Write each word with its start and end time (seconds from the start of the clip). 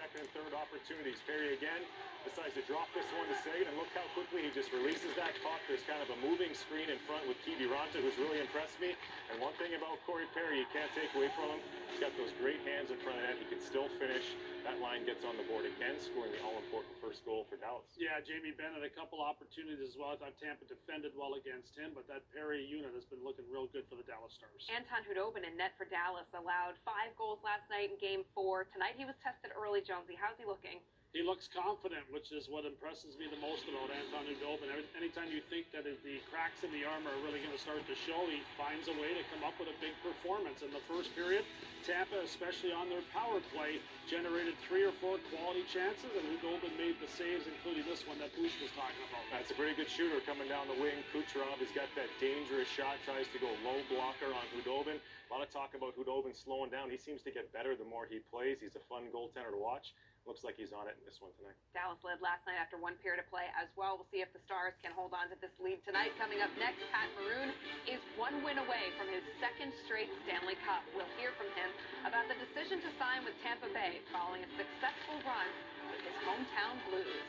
second 0.00 0.24
and 0.24 0.32
third 0.32 0.56
opportunities. 0.56 1.20
Perry 1.28 1.52
again 1.52 1.84
decides 2.24 2.56
to 2.56 2.64
drop 2.64 2.88
this 2.96 3.04
one 3.20 3.28
to 3.28 3.36
Seguin, 3.44 3.68
and 3.68 3.76
look 3.76 3.92
how 3.92 4.04
quickly 4.16 4.40
he 4.40 4.50
just 4.56 4.72
releases 4.72 5.12
that 5.20 5.36
puck. 5.44 5.60
There's 5.68 5.84
kind 5.84 6.00
of 6.00 6.08
a 6.08 6.18
moving 6.24 6.56
screen 6.56 6.88
in 6.88 6.96
front 7.04 7.28
with 7.28 7.36
Kiviranta, 7.44 8.00
who's 8.00 8.16
really 8.16 8.40
impressed 8.40 8.80
me. 8.80 8.96
And 9.28 9.36
one 9.44 9.52
thing 9.60 9.76
about 9.76 10.00
Corey 10.08 10.24
Perry 10.32 10.64
you 10.64 10.68
can't 10.72 10.88
take 10.96 11.12
away 11.12 11.28
from 11.36 11.52
him, 11.52 11.60
he's 11.92 12.00
got 12.00 12.16
those 12.16 12.32
great 12.40 12.64
hands 12.64 12.88
in 12.88 12.96
front 13.04 13.20
of 13.20 13.28
net. 13.28 13.36
He 13.44 13.46
can 13.52 13.60
still 13.60 13.92
finish. 14.00 14.24
That 14.60 14.76
line 14.78 15.08
gets 15.08 15.24
on 15.24 15.40
the 15.40 15.46
board 15.48 15.64
again, 15.64 15.96
scoring 15.96 16.36
the 16.36 16.42
all-important 16.44 16.92
first 17.00 17.24
goal 17.24 17.48
for 17.48 17.56
Dallas. 17.56 17.88
Yeah, 17.96 18.20
Jamie 18.20 18.52
Bennett, 18.52 18.84
a 18.84 18.92
couple 18.92 19.16
opportunities 19.24 19.80
as 19.80 19.96
well. 19.96 20.12
I 20.12 20.16
thought 20.20 20.36
Tampa 20.36 20.68
defended 20.68 21.16
well 21.16 21.32
against 21.40 21.72
him, 21.72 21.96
but 21.96 22.04
that 22.12 22.28
Perry 22.30 22.60
unit 22.60 22.92
has 22.92 23.08
been 23.08 23.24
looking 23.24 23.48
real 23.48 23.72
good 23.72 23.88
for 23.88 23.96
the 23.96 24.04
Dallas 24.04 24.36
Stars. 24.36 24.68
Anton 24.68 25.00
Khudobin 25.08 25.48
in 25.48 25.56
net 25.56 25.72
for 25.80 25.88
Dallas 25.88 26.28
allowed 26.36 26.76
five 26.84 27.16
goals 27.16 27.40
last 27.40 27.64
night 27.72 27.88
in 27.88 27.96
Game 27.96 28.28
Four. 28.36 28.68
Tonight 28.68 29.00
he 29.00 29.08
was 29.08 29.16
tested 29.24 29.48
early. 29.56 29.80
Jonesy, 29.80 30.12
how's 30.20 30.36
he 30.36 30.44
looking? 30.44 30.84
He 31.10 31.26
looks 31.26 31.50
confident, 31.50 32.06
which 32.14 32.30
is 32.30 32.46
what 32.46 32.62
impresses 32.62 33.18
me 33.18 33.26
the 33.26 33.42
most 33.42 33.66
about 33.66 33.90
Anton. 33.90 34.30
Every, 34.30 34.86
anytime 34.94 35.26
you 35.34 35.42
think 35.50 35.66
that 35.74 35.82
the 35.82 36.16
cracks 36.30 36.62
in 36.62 36.70
the 36.70 36.86
armor 36.86 37.10
are 37.10 37.22
really 37.26 37.42
going 37.42 37.50
to 37.50 37.58
start 37.58 37.82
to 37.82 37.98
show, 37.98 38.30
he 38.30 38.46
finds 38.54 38.86
a 38.86 38.94
way 38.94 39.18
to 39.18 39.22
come 39.34 39.42
up 39.42 39.58
with 39.58 39.66
a 39.66 39.74
big 39.82 39.90
performance. 40.06 40.62
In 40.62 40.70
the 40.70 40.78
first 40.86 41.10
period, 41.18 41.42
Tampa, 41.82 42.22
especially 42.22 42.70
on 42.70 42.86
their 42.86 43.02
power 43.10 43.42
play, 43.50 43.82
generated 44.06 44.54
three 44.70 44.86
or 44.86 44.94
four 45.02 45.18
quality 45.34 45.66
chances, 45.66 46.14
and 46.14 46.22
Khudobin 46.30 46.78
made 46.78 46.94
the 47.02 47.10
saves, 47.10 47.42
including 47.50 47.90
this 47.90 48.06
one 48.06 48.22
that 48.22 48.30
Boosh 48.38 48.54
was 48.62 48.70
talking 48.78 49.02
about. 49.10 49.26
That's 49.34 49.50
a 49.50 49.58
pretty 49.58 49.74
good 49.74 49.90
shooter 49.90 50.22
coming 50.22 50.46
down 50.46 50.70
the 50.70 50.78
wing. 50.78 50.94
Kucherov 51.10 51.58
has 51.58 51.74
got 51.74 51.90
that 51.98 52.06
dangerous 52.22 52.70
shot, 52.70 53.02
tries 53.02 53.26
to 53.34 53.38
go 53.42 53.50
low 53.66 53.82
blocker 53.90 54.30
on 54.30 54.46
Khudobin. 54.54 55.02
A 55.02 55.28
lot 55.34 55.42
of 55.42 55.50
talk 55.50 55.74
about 55.74 55.98
Khudobin 55.98 56.38
slowing 56.38 56.70
down. 56.70 56.86
He 56.86 56.98
seems 56.98 57.22
to 57.26 57.34
get 57.34 57.50
better 57.50 57.74
the 57.74 57.86
more 57.86 58.06
he 58.06 58.22
plays. 58.30 58.62
He's 58.62 58.78
a 58.78 58.84
fun 58.86 59.10
goaltender 59.10 59.50
to 59.50 59.58
watch. 59.58 59.90
Looks 60.28 60.44
like 60.44 60.54
he's 60.60 60.70
on 60.70 60.86
it 60.86 60.94
in 61.00 61.04
this 61.08 61.16
one 61.18 61.32
tonight. 61.40 61.56
Dallas 61.72 61.98
led 62.04 62.20
last 62.20 62.44
night 62.44 62.60
after 62.60 62.76
one 62.76 62.94
period 63.00 63.18
of 63.18 63.26
play 63.32 63.48
as 63.56 63.66
well. 63.74 63.96
We'll 63.96 64.10
see 64.12 64.20
if 64.20 64.30
the 64.36 64.42
Stars 64.44 64.76
can 64.84 64.92
hold 64.92 65.16
on 65.16 65.32
to 65.32 65.36
this 65.40 65.50
lead 65.58 65.80
tonight. 65.82 66.12
Coming 66.20 66.44
up 66.44 66.52
next, 66.60 66.78
Pat 66.92 67.08
Maroon 67.16 67.50
is 67.88 67.98
one 68.20 68.44
win 68.44 68.60
away 68.60 68.92
from 69.00 69.08
his 69.08 69.24
second 69.40 69.72
straight 69.88 70.12
Stanley 70.22 70.60
Cup. 70.68 70.84
We'll 70.92 71.08
hear 71.16 71.32
from 71.40 71.48
him 71.56 71.70
about 72.04 72.28
the 72.28 72.36
decision 72.36 72.84
to 72.84 72.90
sign 73.00 73.24
with 73.24 73.34
Tampa 73.40 73.72
Bay 73.72 74.04
following 74.12 74.44
a 74.44 74.50
successful 74.60 75.18
run 75.24 75.48
with 75.88 76.04
his 76.04 76.16
hometown 76.28 76.76
Blues. 76.92 77.24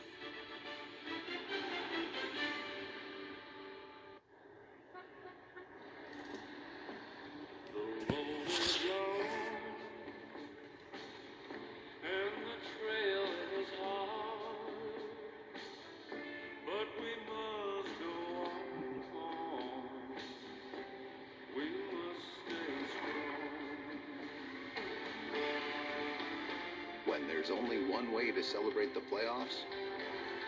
One 28.02 28.14
way 28.14 28.30
to 28.32 28.42
celebrate 28.42 28.94
the 28.94 29.00
playoffs, 29.00 29.62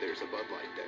there's 0.00 0.20
a 0.20 0.26
Bud 0.26 0.46
Light 0.50 0.72
there. 0.76 0.86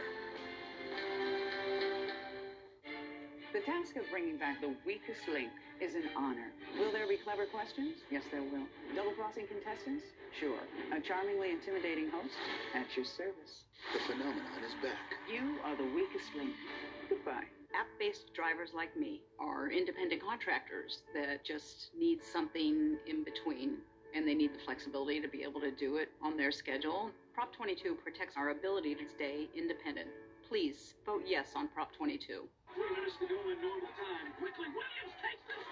The 3.53 3.61
task 3.61 3.97
of 3.97 4.03
bringing 4.11 4.37
back 4.37 4.61
the 4.61 4.75
weakest 4.85 5.29
link 5.33 5.51
is 5.81 5.95
an 5.95 6.11
honor. 6.17 6.51
Will 6.79 6.93
there 6.93 7.07
be 7.07 7.17
clever 7.17 7.47
questions? 7.47 7.99
Yes, 8.11 8.25
there 8.31 8.43
will. 8.43 8.67
Double 8.95 9.13
crossing 9.13 9.47
contestants? 9.47 10.05
Sure. 10.39 10.59
A 10.93 11.01
charmingly 11.01 11.53
intimidating 11.53 12.11
host? 12.11 12.35
At 12.75 12.97
your 12.97 13.05
service. 13.05 13.65
The 13.93 14.01
phenomenon 14.01 14.65
is 14.65 14.75
back. 14.83 15.15
You 15.33 15.57
are 15.65 15.77
the 15.77 15.89
weakest 15.95 16.35
link. 16.37 16.55
Goodbye. 17.09 17.47
App 17.79 17.87
based 17.99 18.35
drivers 18.35 18.71
like 18.75 18.97
me 18.97 19.21
are 19.39 19.71
independent 19.71 20.23
contractors 20.23 21.03
that 21.15 21.45
just 21.45 21.91
need 21.97 22.23
something 22.23 22.97
in 23.07 23.25
between 23.25 23.79
and 24.17 24.27
they 24.27 24.35
need 24.35 24.55
the 24.55 24.59
flexibility 24.59 25.21
to 25.21 25.29
be 25.29 25.43
able 25.43 25.61
to 25.61 25.71
do 25.71 25.97
it 25.97 26.09
on 26.23 26.37
their 26.39 26.51
schedule. 26.51 27.11
Prop 27.35 27.55
22 27.55 27.97
protects 27.97 28.35
our 28.37 28.49
ability 28.49 28.95
to 28.95 29.07
stay 29.07 29.49
independent. 29.55 30.09
Please 30.49 30.95
vote 31.05 31.23
yes 31.27 31.49
on 31.55 31.69
Prop 31.69 31.95
22. 31.95 32.49
Three 32.75 32.97
minutes 32.97 33.17
to 33.21 33.27
go 33.27 33.35
in 33.35 33.61
normal 33.61 33.89
time. 33.93 34.33
Quickly, 34.39 34.67
Williams 34.73 35.13
takes 35.21 35.45
this. 35.47 35.67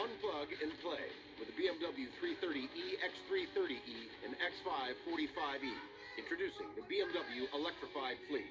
Unplug 0.00 0.62
and 0.62 0.72
play 0.80 1.23
with 1.38 1.48
the 1.48 1.56
BMW 1.56 2.08
330e, 2.20 2.98
X330e, 3.02 4.10
and 4.24 4.34
X5 4.38 4.94
45e. 5.08 5.72
Introducing 6.18 6.66
the 6.76 6.82
BMW 6.82 7.50
Electrified 7.54 8.16
Fleet. 8.28 8.46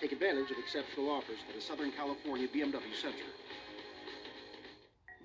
Take 0.00 0.12
advantage 0.12 0.50
of 0.50 0.58
exceptional 0.58 1.10
offers 1.10 1.38
at 1.48 1.54
the 1.54 1.60
Southern 1.60 1.92
California 1.92 2.48
BMW 2.48 2.94
Center. 3.00 3.28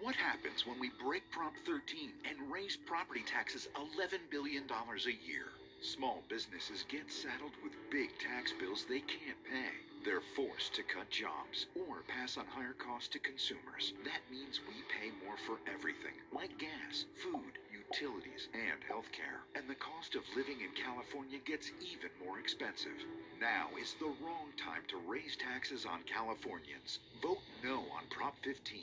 What 0.02 0.16
happens 0.16 0.68
when 0.68 0.80
we 0.80 0.92
break 1.04 1.24
Prop 1.32 1.54
13 1.66 2.12
and 2.30 2.52
raise 2.52 2.78
property 2.78 3.24
taxes 3.26 3.68
$11 3.74 4.30
billion 4.30 4.64
a 4.70 5.28
year? 5.28 5.50
Small 5.82 6.22
businesses 6.30 6.86
get 6.90 7.12
saddled 7.12 7.54
with 7.64 7.74
big 7.90 8.10
tax 8.20 8.54
bills 8.60 8.86
they 8.88 9.00
can't 9.00 9.42
pay. 9.50 9.87
They're 10.06 10.22
forced 10.36 10.74
to 10.76 10.84
cut 10.84 11.10
jobs 11.10 11.68
or 11.76 12.04
pass 12.08 12.38
on 12.38 12.46
higher 12.48 12.74
costs 12.78 13.10
to 13.10 13.20
consumers. 13.20 13.94
That 14.06 14.24
means 14.32 14.62
we 14.68 14.80
pay 14.88 15.12
more 15.26 15.38
for 15.38 15.60
everything, 15.68 16.16
like 16.34 16.58
gas, 16.58 17.06
food, 17.22 17.60
utilities, 17.72 18.48
and 18.56 18.80
healthcare. 18.88 19.44
And 19.56 19.70
the 19.70 19.76
cost 19.76 20.16
of 20.16 20.24
living 20.36 20.62
in 20.62 20.72
California 20.78 21.40
gets 21.44 21.72
even 21.82 22.10
more 22.24 22.40
expensive. 22.40 22.96
Now 23.42 23.68
is 23.80 23.96
the 24.00 24.14
wrong 24.24 24.56
time 24.56 24.84
to 24.90 24.98
raise 25.08 25.36
taxes 25.36 25.86
on 25.86 26.04
Californians. 26.08 27.00
Vote 27.22 27.44
no 27.64 27.80
on 27.92 28.08
Prop 28.10 28.36
15. 28.44 28.80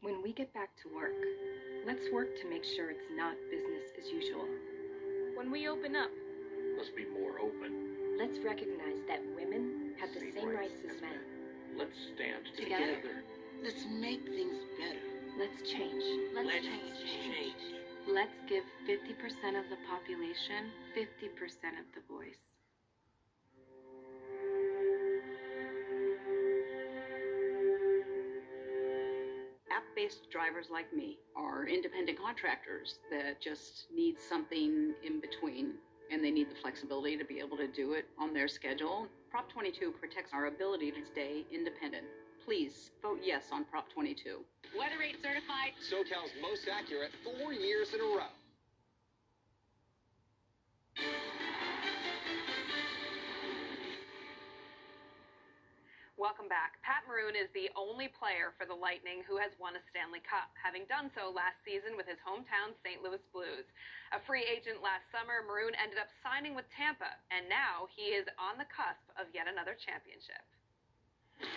When 0.00 0.22
we 0.22 0.32
get 0.32 0.52
back 0.54 0.70
to 0.82 0.94
work, 0.94 1.14
let's 1.86 2.10
work 2.12 2.28
to 2.40 2.48
make 2.50 2.64
sure 2.64 2.90
it's 2.90 3.10
not 3.14 3.36
business 3.50 3.92
as 3.98 4.10
usual. 4.10 4.48
When 5.36 5.50
we 5.50 5.68
open 5.68 5.96
up, 5.96 6.10
Let's 6.76 6.90
be 6.90 7.04
more 7.20 7.38
open. 7.38 8.16
let's 8.18 8.38
recognize 8.40 8.98
that 9.06 9.20
women 9.36 9.71
have 10.02 10.12
the 10.14 10.20
Same 10.20 10.34
same 10.34 10.48
rights 10.50 10.74
rights 10.82 10.96
as 10.96 11.00
men. 11.00 11.20
Let's 11.78 11.94
stand 12.14 12.42
Together. 12.58 12.98
together. 12.98 13.16
Let's 13.62 13.86
make 13.86 14.26
things 14.26 14.58
better. 14.76 15.06
Let's 15.38 15.62
change. 15.62 16.02
Let's, 16.34 16.50
Let's 16.50 16.66
change. 16.66 16.98
change. 17.30 17.62
Let's 18.10 18.34
give 18.50 18.64
50% 18.84 19.54
of 19.54 19.70
the 19.70 19.78
population 19.88 20.74
50% 20.98 21.78
of 21.78 21.86
the 21.94 22.02
voice. 22.10 22.42
App 29.70 29.84
based 29.96 30.30
drivers 30.30 30.66
like 30.70 30.92
me 30.92 31.18
are 31.36 31.66
independent 31.66 32.18
contractors 32.18 32.98
that 33.10 33.40
just 33.40 33.86
need 33.94 34.16
something 34.20 34.92
in 35.04 35.20
between 35.20 35.74
and 36.10 36.22
they 36.22 36.30
need 36.30 36.50
the 36.50 36.54
flexibility 36.60 37.16
to 37.16 37.24
be 37.24 37.38
able 37.38 37.56
to 37.56 37.66
do 37.68 37.92
it 37.94 38.04
on 38.18 38.34
their 38.34 38.48
schedule. 38.48 39.06
Prop 39.32 39.48
22 39.48 39.92
protects 39.92 40.34
our 40.34 40.44
ability 40.44 40.90
to 40.90 40.98
stay 41.10 41.46
independent. 41.50 42.04
Please 42.44 42.90
vote 43.00 43.18
yes 43.24 43.44
on 43.50 43.64
Prop 43.64 43.90
22. 43.90 44.44
Weather 44.78 44.98
rate 45.00 45.16
certified. 45.22 45.72
SoCal's 45.80 46.32
most 46.42 46.68
accurate 46.68 47.12
four 47.24 47.54
years 47.54 47.94
in 47.94 48.00
a 48.00 48.04
row. 48.04 48.28
Welcome 56.22 56.46
back. 56.46 56.78
Pat 56.86 57.02
Maroon 57.10 57.34
is 57.34 57.50
the 57.50 57.66
only 57.74 58.06
player 58.06 58.54
for 58.54 58.62
the 58.62 58.78
Lightning 58.78 59.26
who 59.26 59.42
has 59.42 59.58
won 59.58 59.74
a 59.74 59.82
Stanley 59.90 60.22
Cup, 60.22 60.54
having 60.54 60.86
done 60.86 61.10
so 61.18 61.34
last 61.34 61.58
season 61.66 61.98
with 61.98 62.06
his 62.06 62.22
hometown 62.22 62.78
St. 62.78 63.02
Louis 63.02 63.18
Blues. 63.34 63.66
A 64.14 64.22
free 64.22 64.46
agent 64.46 64.86
last 64.86 65.10
summer, 65.10 65.42
Maroon 65.42 65.74
ended 65.74 65.98
up 65.98 66.06
signing 66.22 66.54
with 66.54 66.70
Tampa, 66.70 67.18
and 67.34 67.50
now 67.50 67.90
he 67.90 68.14
is 68.14 68.22
on 68.38 68.54
the 68.54 68.70
cusp 68.70 69.02
of 69.18 69.34
yet 69.34 69.50
another 69.50 69.74
championship. 69.74 70.46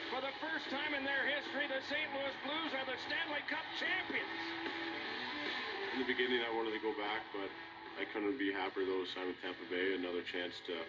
For 0.09 0.17
the 0.17 0.33
first 0.41 0.65
time 0.73 0.97
in 0.97 1.05
their 1.05 1.29
history, 1.29 1.69
the 1.69 1.85
St. 1.85 2.09
Louis 2.17 2.33
Blues 2.41 2.73
are 2.73 2.89
the 2.89 2.97
Stanley 3.05 3.45
Cup 3.45 3.69
champions. 3.77 4.41
In 5.93 6.01
the 6.01 6.09
beginning, 6.09 6.41
I 6.41 6.49
wanted 6.49 6.73
to 6.73 6.81
go 6.81 6.89
back, 6.97 7.21
but 7.37 7.53
I 8.01 8.09
couldn't 8.09 8.41
be 8.41 8.49
happier 8.49 8.89
though 8.89 9.05
to 9.05 9.09
sign 9.13 9.29
with 9.29 9.37
Tampa 9.45 9.61
Bay. 9.69 9.93
Another 9.93 10.25
chance 10.25 10.57
to, 10.65 10.81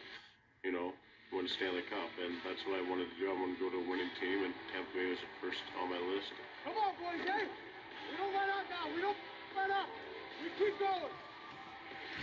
you 0.65 0.73
know, 0.73 0.97
win 1.37 1.45
Stanley 1.53 1.85
Cup, 1.93 2.09
and 2.17 2.41
that's 2.49 2.65
what 2.65 2.81
I 2.81 2.83
wanted 2.89 3.13
to 3.13 3.17
do. 3.21 3.29
I 3.29 3.37
wanted 3.37 3.61
to 3.61 3.69
go 3.69 3.69
to 3.69 3.77
a 3.77 3.85
winning 3.85 4.09
team, 4.17 4.49
and 4.49 4.57
Tampa 4.73 4.89
Bay 4.97 5.05
was 5.13 5.21
the 5.21 5.29
first 5.45 5.61
on 5.77 5.93
my 5.93 6.01
list. 6.09 6.33
Come 6.65 6.81
on, 6.81 6.97
boys, 6.97 7.21
hey! 7.29 7.45
We 7.45 8.17
don't 8.17 8.33
let 8.33 8.49
up 8.49 8.65
now. 8.73 8.89
We 8.89 9.05
don't 9.05 9.21
let 9.53 9.69
up. 9.69 9.85
We 10.41 10.49
keep 10.57 10.73
going. 10.81 11.13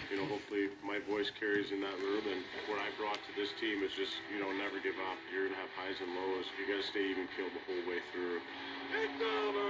you 0.10 0.18
know, 0.18 0.26
hopefully 0.26 0.74
my 0.82 0.98
voice 1.06 1.30
carries 1.30 1.70
in 1.70 1.78
that 1.86 1.94
room. 2.02 2.26
And 2.26 2.42
what 2.66 2.82
I 2.82 2.90
brought 2.98 3.22
to 3.22 3.32
this 3.38 3.54
team 3.62 3.86
is 3.86 3.94
just, 3.94 4.18
you 4.34 4.42
know, 4.42 4.50
never 4.58 4.82
give 4.82 4.98
up. 4.98 5.22
You're 5.30 5.46
going 5.46 5.54
to 5.54 5.62
have 5.62 5.74
highs 5.78 5.98
and 6.02 6.10
lows. 6.18 6.50
You 6.58 6.66
got 6.66 6.82
to 6.82 6.88
stay 6.90 7.06
even 7.06 7.30
keeled 7.38 7.54
the 7.54 7.62
whole 7.70 7.84
way 7.86 8.02
through. 8.10 8.42
It's 8.98 9.22
over! 9.22 9.70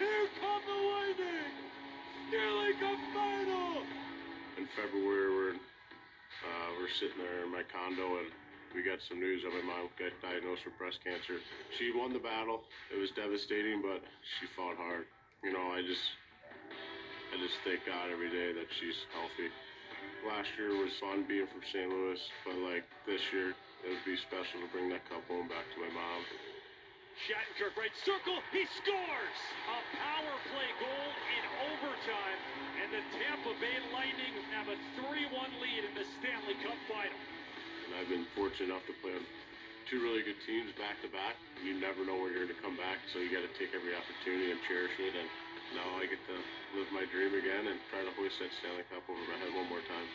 Here 0.00 0.28
come 0.40 0.64
the 0.64 0.78
Lightning! 0.80 1.52
Stanley 2.32 2.72
Cup 2.80 3.00
final! 3.12 3.84
In 4.56 4.64
February, 4.72 5.28
we're, 5.28 5.56
uh, 6.44 6.68
we're 6.76 6.92
sitting 6.92 7.16
there 7.18 7.44
in 7.44 7.50
my 7.50 7.64
condo 7.64 8.20
and 8.20 8.28
we 8.74 8.82
got 8.82 8.98
some 9.00 9.20
news 9.22 9.46
that 9.46 9.54
my 9.54 9.62
mom 9.62 9.88
got 9.96 10.12
diagnosed 10.20 10.66
with 10.66 10.76
breast 10.76 10.98
cancer. 11.00 11.38
She 11.78 11.94
won 11.94 12.12
the 12.12 12.20
battle. 12.20 12.66
It 12.90 12.98
was 12.98 13.14
devastating, 13.14 13.80
but 13.80 14.02
she 14.38 14.50
fought 14.52 14.76
hard. 14.76 15.06
You 15.46 15.54
know, 15.54 15.70
I 15.70 15.80
just, 15.80 16.02
I 17.30 17.38
just 17.38 17.54
thank 17.62 17.86
God 17.86 18.10
every 18.10 18.30
day 18.30 18.52
that 18.52 18.66
she's 18.74 19.06
healthy. 19.14 19.48
Last 20.26 20.50
year 20.58 20.74
was 20.74 20.92
fun 20.98 21.24
being 21.28 21.46
from 21.46 21.62
St. 21.62 21.86
Louis, 21.86 22.20
but 22.42 22.56
like 22.66 22.84
this 23.06 23.22
year, 23.30 23.54
it 23.84 23.88
would 23.94 24.06
be 24.08 24.16
special 24.16 24.58
to 24.64 24.68
bring 24.72 24.88
that 24.90 25.04
cup 25.06 25.22
home 25.28 25.46
back 25.46 25.64
to 25.74 25.78
my 25.78 25.92
mom. 25.92 26.53
Shattenkirk 27.22 27.78
right 27.78 27.94
circle, 28.02 28.42
he 28.50 28.66
scores! 28.74 29.38
A 29.70 29.78
power 30.02 30.34
play 30.50 30.70
goal 30.82 31.10
in 31.30 31.44
overtime, 31.70 32.40
and 32.82 32.90
the 32.90 33.02
Tampa 33.14 33.54
Bay 33.62 33.78
Lightning 33.94 34.34
have 34.50 34.66
a 34.66 34.74
3-1 34.98 35.30
lead 35.62 35.82
in 35.86 35.94
the 35.94 36.02
Stanley 36.18 36.58
Cup 36.66 36.74
final. 36.90 37.14
And 37.86 37.94
I've 37.94 38.10
been 38.10 38.26
fortunate 38.34 38.74
enough 38.74 38.82
to 38.90 38.94
play 38.98 39.14
on 39.14 39.22
two 39.86 40.02
really 40.02 40.26
good 40.26 40.42
teams 40.42 40.74
back 40.74 40.98
to 41.06 41.08
back. 41.14 41.38
You 41.62 41.78
never 41.78 42.02
know 42.02 42.18
where 42.18 42.34
you're 42.34 42.50
going 42.50 42.56
to 42.58 42.62
come 42.66 42.74
back, 42.74 42.98
so 43.14 43.22
you 43.22 43.30
got 43.30 43.46
to 43.46 43.54
take 43.62 43.70
every 43.78 43.94
opportunity 43.94 44.50
and 44.50 44.58
cherish 44.66 44.98
it. 44.98 45.14
And 45.14 45.30
now 45.78 45.86
I 46.02 46.10
get 46.10 46.18
to 46.18 46.36
live 46.74 46.90
my 46.90 47.06
dream 47.14 47.30
again 47.30 47.70
and 47.70 47.78
try 47.94 48.02
to 48.02 48.10
hoist 48.18 48.42
that 48.42 48.50
Stanley 48.58 48.82
Cup 48.90 49.06
over 49.06 49.22
my 49.30 49.38
head 49.38 49.54
one 49.54 49.70
more 49.70 49.86
time. 49.86 50.08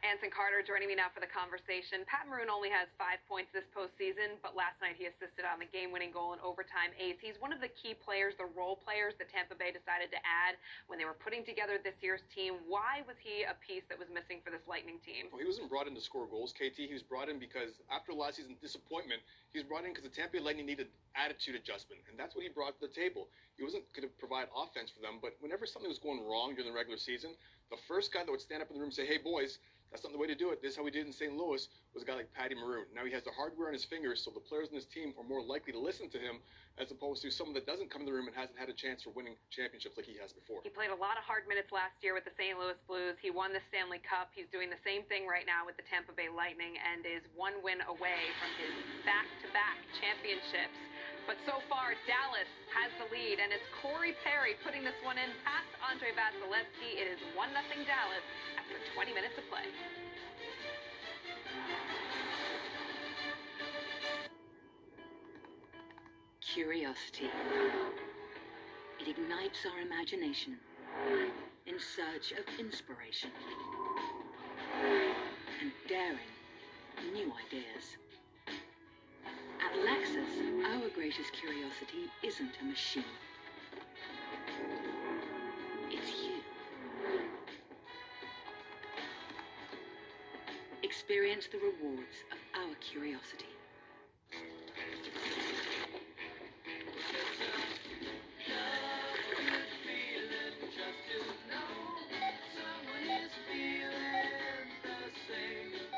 Anson 0.00 0.32
Carter 0.32 0.64
joining 0.64 0.88
me 0.88 0.96
now 0.96 1.12
for 1.12 1.20
the 1.20 1.28
conversation. 1.28 2.08
Pat 2.08 2.24
Maroon 2.24 2.48
only 2.48 2.72
has 2.72 2.88
five 2.96 3.20
points 3.28 3.52
this 3.52 3.68
postseason, 3.68 4.40
but 4.40 4.56
last 4.56 4.80
night 4.80 4.96
he 4.96 5.04
assisted 5.04 5.44
on 5.44 5.60
the 5.60 5.68
game-winning 5.68 6.08
goal 6.08 6.32
in 6.32 6.40
overtime 6.40 6.96
ace. 6.96 7.20
He's 7.20 7.36
one 7.36 7.52
of 7.52 7.60
the 7.60 7.68
key 7.68 7.92
players, 7.92 8.32
the 8.40 8.48
role 8.48 8.80
players 8.80 9.12
that 9.20 9.28
Tampa 9.28 9.52
Bay 9.52 9.68
decided 9.68 10.08
to 10.16 10.20
add 10.24 10.56
when 10.88 10.96
they 10.96 11.04
were 11.04 11.16
putting 11.16 11.44
together 11.44 11.76
this 11.76 12.00
year's 12.00 12.24
team. 12.32 12.56
Why 12.64 13.04
was 13.04 13.20
he 13.20 13.44
a 13.44 13.52
piece 13.60 13.84
that 13.92 14.00
was 14.00 14.08
missing 14.08 14.40
for 14.40 14.48
this 14.48 14.64
Lightning 14.64 14.96
team? 15.04 15.28
Well, 15.28 15.44
he 15.44 15.48
wasn't 15.48 15.68
brought 15.68 15.84
in 15.84 15.92
to 15.92 16.00
score 16.00 16.24
goals, 16.24 16.56
KT. 16.56 16.80
He 16.88 16.96
was 16.96 17.04
brought 17.04 17.28
in 17.28 17.36
because 17.36 17.84
after 17.92 18.16
last 18.16 18.40
season's 18.40 18.60
disappointment, 18.60 19.20
he 19.52 19.60
was 19.60 19.68
brought 19.68 19.84
in 19.84 19.92
because 19.92 20.08
the 20.08 20.14
Tampa 20.14 20.40
Bay 20.40 20.42
Lightning 20.42 20.64
needed 20.64 20.88
attitude 21.12 21.60
adjustment, 21.60 22.00
and 22.08 22.16
that's 22.16 22.32
what 22.32 22.40
he 22.40 22.48
brought 22.48 22.80
to 22.80 22.88
the 22.88 22.92
table. 22.92 23.28
He 23.60 23.68
wasn't 23.68 23.84
going 23.92 24.08
to 24.08 24.12
provide 24.16 24.48
offense 24.56 24.88
for 24.88 25.04
them, 25.04 25.20
but 25.20 25.36
whenever 25.44 25.68
something 25.68 25.92
was 25.92 26.00
going 26.00 26.24
wrong 26.24 26.56
during 26.56 26.72
the 26.72 26.76
regular 26.76 26.96
season, 26.96 27.36
the 27.68 27.76
first 27.86 28.14
guy 28.14 28.24
that 28.24 28.30
would 28.30 28.40
stand 28.40 28.62
up 28.62 28.70
in 28.70 28.74
the 28.74 28.80
room 28.80 28.88
and 28.88 28.96
say, 28.96 29.04
"Hey, 29.04 29.18
boys." 29.18 29.58
That's 29.90 30.04
not 30.06 30.12
the 30.12 30.18
way 30.18 30.30
to 30.30 30.38
do 30.38 30.54
it. 30.54 30.62
This 30.62 30.72
is 30.72 30.76
how 30.78 30.86
we 30.86 30.94
did 30.94 31.06
in 31.06 31.12
St. 31.12 31.34
Louis. 31.34 31.66
Was 31.94 32.02
a 32.02 32.06
guy 32.06 32.14
like 32.14 32.30
Patty 32.30 32.54
Maroon. 32.54 32.86
Now 32.94 33.02
he 33.02 33.10
has 33.10 33.26
the 33.26 33.34
hardware 33.34 33.66
on 33.66 33.74
his 33.74 33.82
fingers, 33.82 34.22
so 34.22 34.30
the 34.30 34.38
players 34.38 34.70
in 34.70 34.78
his 34.78 34.86
team 34.86 35.10
are 35.18 35.26
more 35.26 35.42
likely 35.42 35.74
to 35.74 35.82
listen 35.82 36.06
to 36.14 36.18
him 36.18 36.38
as 36.78 36.94
opposed 36.94 37.26
to 37.26 37.30
someone 37.34 37.58
that 37.58 37.66
doesn't 37.66 37.90
come 37.90 38.02
in 38.02 38.06
the 38.06 38.14
room 38.14 38.30
and 38.30 38.36
hasn't 38.38 38.54
had 38.54 38.70
a 38.70 38.72
chance 38.72 39.02
for 39.02 39.10
winning 39.10 39.34
championships 39.50 39.98
like 39.98 40.06
he 40.06 40.14
has 40.22 40.30
before. 40.30 40.62
He 40.62 40.70
played 40.70 40.94
a 40.94 41.00
lot 41.02 41.18
of 41.18 41.26
hard 41.26 41.50
minutes 41.50 41.74
last 41.74 41.98
year 42.06 42.14
with 42.14 42.22
the 42.22 42.30
St. 42.30 42.54
Louis 42.54 42.78
Blues. 42.86 43.18
He 43.18 43.34
won 43.34 43.50
the 43.50 43.60
Stanley 43.66 43.98
Cup. 43.98 44.30
He's 44.30 44.46
doing 44.54 44.70
the 44.70 44.78
same 44.86 45.02
thing 45.10 45.26
right 45.26 45.44
now 45.44 45.66
with 45.66 45.74
the 45.74 45.84
Tampa 45.90 46.14
Bay 46.14 46.30
Lightning 46.30 46.78
and 46.78 47.02
is 47.02 47.26
one 47.34 47.58
win 47.66 47.82
away 47.90 48.30
from 48.38 48.50
his 48.62 48.74
back-to-back 49.02 49.82
championships. 49.98 50.78
But 51.26 51.36
so 51.46 51.62
far, 51.68 51.94
Dallas 52.06 52.50
has 52.74 52.90
the 52.98 53.06
lead, 53.14 53.38
and 53.40 53.52
it's 53.52 53.64
Corey 53.82 54.14
Perry 54.24 54.56
putting 54.64 54.84
this 54.84 54.96
one 55.02 55.18
in 55.18 55.30
past 55.44 55.70
Andrei 55.90 56.10
Vasilevskiy. 56.16 57.00
It 57.00 57.06
is 57.06 57.20
1 57.34 57.48
0 57.50 57.86
Dallas 57.86 58.24
after 58.58 58.76
20 58.94 59.14
minutes 59.14 59.36
of 59.38 59.44
play. 59.48 59.66
Curiosity. 66.40 67.30
It 69.00 69.08
ignites 69.08 69.64
our 69.70 69.80
imagination 69.80 70.58
in 71.66 71.78
search 71.78 72.32
of 72.32 72.44
inspiration 72.58 73.30
and 75.60 75.72
daring 75.88 76.18
new 77.12 77.32
ideas. 77.46 77.96
At 79.70 79.76
Lexus, 79.86 80.64
our 80.64 80.88
greatest 80.88 81.32
curiosity 81.32 82.10
isn't 82.24 82.50
a 82.60 82.64
machine. 82.64 83.04
It's 85.90 86.10
you. 86.10 86.40
Experience 90.82 91.46
the 91.52 91.58
rewards 91.58 92.24
of 92.32 92.38
our 92.60 92.74
curiosity. 92.80 93.44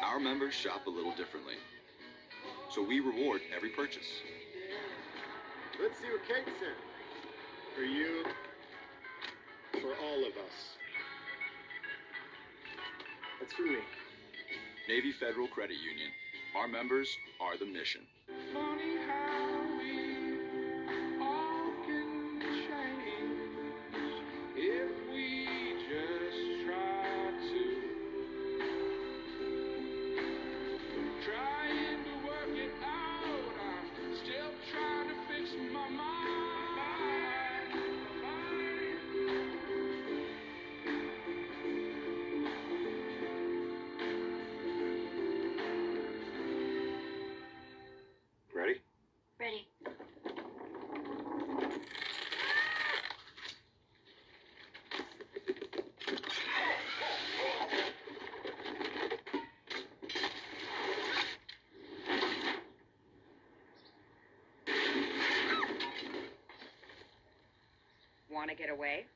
Our 0.03 0.21
members 0.21 0.53
shop 0.53 0.87
a 0.87 0.91
little 0.91 1.13
differently. 1.13 1.55
So 2.75 2.83
we 2.83 3.01
reward 3.01 3.43
every 3.55 3.69
purchase. 3.69 4.23
Let's 5.83 5.99
see 5.99 6.07
what 6.07 6.27
Kate 6.27 6.47
sent. 6.59 6.77
For 7.77 7.83
you, 7.83 8.25
for 9.73 9.95
all 10.03 10.21
of 10.21 10.33
us. 10.33 10.79
That's 13.39 13.53
for 13.53 13.63
me. 13.63 13.77
Navy 14.89 15.13
Federal 15.13 15.49
Credit 15.49 15.77
Union. 15.77 16.11
Our 16.57 16.67
members 16.67 17.15
are 17.43 17.59
the 17.59 17.67
mission. 17.67 18.03
Want 68.43 68.51
to 68.51 68.59
get 68.59 68.75
away? 68.75 69.07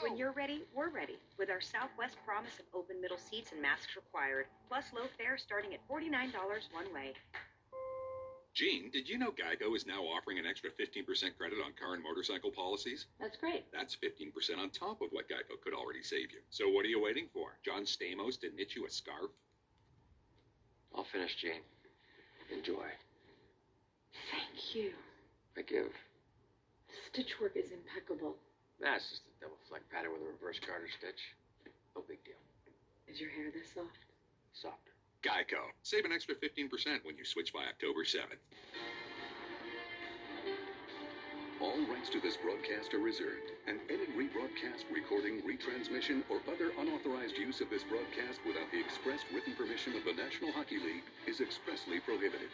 When 0.00 0.16
you're 0.16 0.32
ready, 0.32 0.62
we're 0.74 0.88
ready. 0.88 1.18
With 1.38 1.50
our 1.50 1.60
Southwest 1.60 2.16
promise 2.24 2.56
of 2.58 2.64
open 2.72 2.98
middle 2.98 3.18
seats 3.18 3.52
and 3.52 3.60
masks 3.60 3.94
required, 3.94 4.46
plus 4.70 4.86
low 4.96 5.04
fare 5.18 5.36
starting 5.36 5.74
at 5.74 5.86
$49 5.86 6.32
one 6.72 6.88
way. 6.94 7.12
Gene, 8.54 8.88
did 8.90 9.06
you 9.06 9.18
know 9.18 9.32
Geico 9.32 9.76
is 9.76 9.84
now 9.86 10.00
offering 10.00 10.38
an 10.38 10.46
extra 10.46 10.70
15% 10.70 11.36
credit 11.36 11.58
on 11.62 11.76
car 11.78 11.92
and 11.92 12.02
motorcycle 12.02 12.50
policies? 12.50 13.04
That's 13.20 13.36
great. 13.36 13.66
That's 13.70 13.94
15% 14.00 14.32
on 14.56 14.70
top 14.70 15.02
of 15.02 15.08
what 15.10 15.28
Geico 15.28 15.60
could 15.62 15.74
already 15.74 16.02
save 16.02 16.32
you. 16.32 16.40
So 16.48 16.70
what 16.70 16.86
are 16.86 16.88
you 16.88 17.02
waiting 17.02 17.26
for? 17.34 17.58
John 17.62 17.82
Stamos 17.84 18.40
to 18.40 18.48
knit 18.56 18.74
you 18.74 18.86
a 18.86 18.90
scarf? 18.90 19.30
I'll 20.96 21.04
finish, 21.04 21.36
Gene. 21.36 21.60
Enjoy. 22.50 22.88
Thank 24.32 24.74
you. 24.74 24.92
Forgive. 25.54 25.92
Stitch 27.12 27.38
work 27.42 27.56
is 27.56 27.70
impeccable. 27.70 28.36
That's 28.80 29.08
just 29.10 29.22
a 29.26 29.34
double 29.40 29.58
fleck 29.68 29.82
pattern 29.90 30.12
with 30.12 30.22
a 30.22 30.30
reverse 30.30 30.58
garter 30.58 30.88
stitch. 30.88 31.34
No 31.96 32.02
big 32.06 32.22
deal. 32.24 32.40
Is 33.08 33.20
your 33.20 33.30
hair 33.30 33.50
this 33.54 33.72
soft? 33.72 33.98
Softer. 34.52 34.92
Geico. 35.22 35.72
Save 35.82 36.04
an 36.04 36.12
extra 36.12 36.34
15% 36.34 37.04
when 37.04 37.16
you 37.16 37.24
switch 37.24 37.52
by 37.52 37.64
October 37.64 38.04
7th. 38.04 38.42
All 41.62 41.80
rights 41.88 42.10
to 42.10 42.20
this 42.20 42.36
broadcast 42.36 42.92
are 42.92 42.98
reserved, 42.98 43.54
and 43.66 43.78
any 43.88 44.04
rebroadcast, 44.12 44.84
recording, 44.92 45.40
retransmission, 45.42 46.22
or 46.28 46.42
other 46.52 46.72
unauthorized 46.78 47.38
use 47.38 47.60
of 47.62 47.70
this 47.70 47.84
broadcast 47.84 48.40
without 48.44 48.70
the 48.70 48.80
express 48.80 49.20
written 49.32 49.54
permission 49.54 49.96
of 49.96 50.04
the 50.04 50.12
National 50.12 50.52
Hockey 50.52 50.76
League 50.76 51.08
is 51.26 51.40
expressly 51.40 52.00
prohibited. 52.00 52.50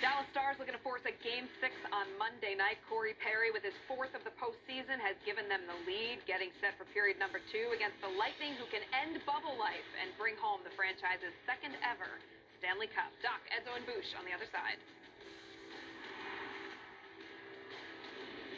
Dallas 0.00 0.21
Stars 0.32 0.56
looking 0.56 0.72
to 0.72 0.80
force 0.80 1.04
a 1.04 1.12
game 1.20 1.44
six 1.60 1.76
on 1.92 2.08
Monday 2.16 2.56
night. 2.56 2.80
Corey 2.88 3.12
Perry, 3.20 3.52
with 3.52 3.60
his 3.60 3.76
fourth 3.84 4.16
of 4.16 4.24
the 4.24 4.32
postseason, 4.40 4.96
has 4.96 5.12
given 5.28 5.44
them 5.44 5.60
the 5.68 5.76
lead, 5.84 6.24
getting 6.24 6.48
set 6.56 6.72
for 6.80 6.88
period 6.96 7.20
number 7.20 7.36
two 7.52 7.68
against 7.76 8.00
the 8.00 8.08
Lightning, 8.08 8.56
who 8.56 8.64
can 8.72 8.80
end 8.96 9.20
bubble 9.28 9.52
life 9.60 9.84
and 10.00 10.08
bring 10.16 10.32
home 10.40 10.64
the 10.64 10.72
franchise's 10.72 11.36
second 11.44 11.76
ever 11.84 12.16
Stanley 12.56 12.88
Cup. 12.88 13.12
Doc, 13.20 13.44
Edzo, 13.52 13.76
and 13.76 13.84
Boosh 13.84 14.16
on 14.16 14.24
the 14.24 14.32
other 14.32 14.48
side. 14.48 14.80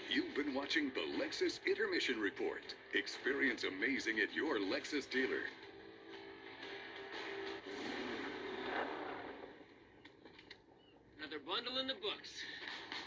You've 0.07 0.31
been 0.39 0.55
watching 0.55 0.95
the 0.95 1.03
Lexus 1.19 1.59
Intermission 1.67 2.23
Report. 2.23 2.63
Experience 2.95 3.67
amazing 3.67 4.23
at 4.23 4.31
your 4.31 4.63
Lexus 4.63 5.11
dealer. 5.11 5.51
Books. 12.05 12.45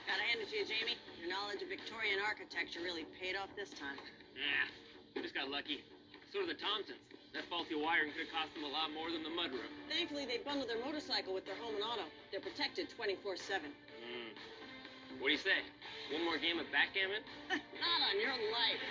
Gotta 0.10 0.25
hand 0.25 0.42
it 0.42 0.50
to 0.50 0.58
you, 0.58 0.66
Jamie. 0.66 0.98
Your 1.22 1.30
knowledge 1.30 1.62
of 1.62 1.70
Victorian 1.70 2.18
architecture 2.18 2.82
really 2.82 3.06
paid 3.22 3.38
off 3.38 3.54
this 3.54 3.70
time. 3.77 4.01
Yeah, 4.34 4.66
we 5.13 5.22
just 5.22 5.38
got 5.38 5.54
lucky. 5.54 5.86
So 6.34 6.42
did 6.42 6.50
the 6.50 6.58
Thompsons. 6.58 6.98
That 7.38 7.46
faulty 7.46 7.77
wiring 7.77 8.10
could 8.18 8.25
have 8.25 8.34
cost 8.34 8.58
them 8.58 8.66
a 8.66 8.74
lot 8.74 8.89
more 8.89 9.13
than 9.13 9.22
the 9.22 9.30
mudroom. 9.30 9.70
Thankfully, 9.86 10.25
they 10.25 10.42
bundled 10.42 10.66
their 10.66 10.82
motorcycle 10.82 11.38
with 11.38 11.46
their 11.46 11.60
home 11.62 11.77
and 11.77 11.86
auto. 11.86 12.10
They're 12.34 12.42
protected 12.42 12.89
24-7. 12.89 13.70
Mm. 13.70 14.34
What 15.22 15.30
do 15.30 15.34
you 15.38 15.38
say? 15.38 15.62
One 16.10 16.25
more 16.25 16.42
game 16.42 16.58
of 16.58 16.66
backgammon? 16.74 17.22
Not 17.54 18.00
on 18.10 18.18
your 18.18 18.34
life. 18.34 18.82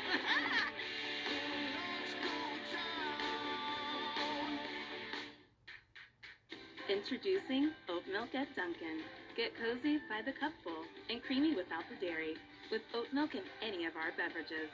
Introducing 6.87 7.75
oat 7.89 8.07
milk 8.07 8.31
at 8.39 8.55
Dunkin'. 8.55 9.03
Get 9.37 9.52
cozy 9.55 10.00
by 10.09 10.23
the 10.25 10.33
cupful 10.33 10.88
and 11.11 11.23
creamy 11.23 11.55
without 11.55 11.85
the 11.90 12.07
dairy 12.07 12.37
with 12.73 12.81
oat 12.95 13.12
milk 13.12 13.35
in 13.35 13.43
any 13.61 13.85
of 13.85 13.93
our 13.95 14.09
beverages. 14.16 14.73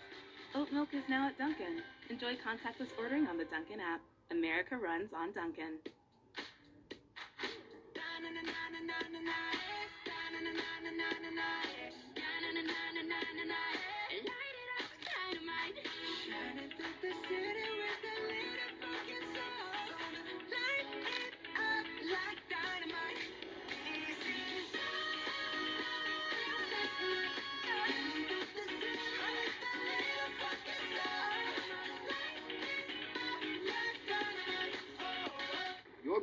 Oat 0.55 0.71
milk 0.71 0.95
is 0.95 1.03
now 1.09 1.27
at 1.27 1.37
Dunkin'. 1.37 1.83
Enjoy 2.11 2.35
contactless 2.37 2.95
ordering 2.97 3.27
on 3.27 3.37
the 3.37 3.45
Dunkin' 3.45 3.81
app. 3.81 4.01
America 4.31 4.77
runs 4.77 5.13
on 5.13 5.33
Dunkin'. 5.33 5.83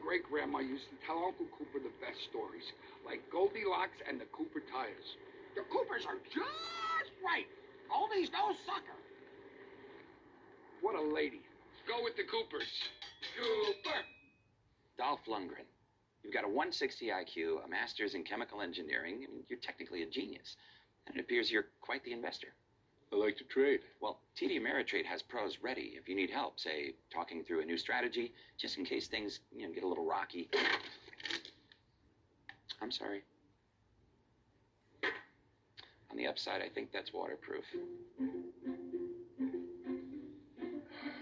Great 0.09 0.25
grandma 0.25 0.57
used 0.57 0.89
to 0.89 0.97
tell 1.05 1.21
Uncle 1.21 1.45
Cooper 1.53 1.77
the 1.77 1.93
best 2.01 2.17
stories, 2.33 2.73
like 3.05 3.21
Goldilocks 3.29 4.01
and 4.09 4.19
the 4.19 4.25
Cooper 4.33 4.57
tires. 4.65 5.05
The 5.53 5.61
Coopers 5.69 6.01
are 6.09 6.17
just 6.33 7.13
right. 7.21 7.45
Goldie's 7.85 8.33
no 8.33 8.49
sucker. 8.65 8.97
What 10.81 10.95
a 10.95 11.05
lady. 11.13 11.45
Go 11.87 12.01
with 12.01 12.17
the 12.17 12.25
Coopers. 12.25 12.89
Cooper. 13.37 14.01
Dolph 14.97 15.21
Lundgren. 15.29 15.69
You've 16.23 16.33
got 16.33 16.43
a 16.43 16.49
160 16.49 17.13
IQ, 17.13 17.63
a 17.63 17.69
master's 17.69 18.15
in 18.15 18.23
chemical 18.23 18.61
engineering. 18.61 19.21
I 19.29 19.31
mean, 19.31 19.45
you're 19.47 19.61
technically 19.61 20.01
a 20.01 20.09
genius. 20.09 20.57
And 21.05 21.17
it 21.17 21.21
appears 21.21 21.51
you're 21.51 21.69
quite 21.81 22.03
the 22.03 22.13
investor. 22.13 22.49
I 23.11 23.15
like 23.15 23.37
to 23.37 23.43
trade. 23.43 23.79
Well, 24.01 24.19
TD 24.39 24.59
Ameritrade 24.59 25.05
has 25.05 25.21
pros 25.21 25.57
ready 25.61 25.93
if 25.99 26.07
you 26.07 26.15
need 26.15 26.29
help, 26.29 26.59
say, 26.59 26.93
talking 27.11 27.43
through 27.43 27.61
a 27.61 27.65
new 27.65 27.77
strategy, 27.77 28.33
just 28.57 28.77
in 28.77 28.85
case 28.85 29.07
things, 29.07 29.39
you 29.51 29.67
know, 29.67 29.73
get 29.73 29.83
a 29.83 29.87
little 29.87 30.05
rocky. 30.05 30.49
I'm 32.81 32.91
sorry. 32.91 33.23
On 36.11 36.17
the 36.17 36.27
upside, 36.27 36.61
I 36.61 36.69
think 36.69 36.91
that's 36.91 37.13
waterproof. 37.13 37.65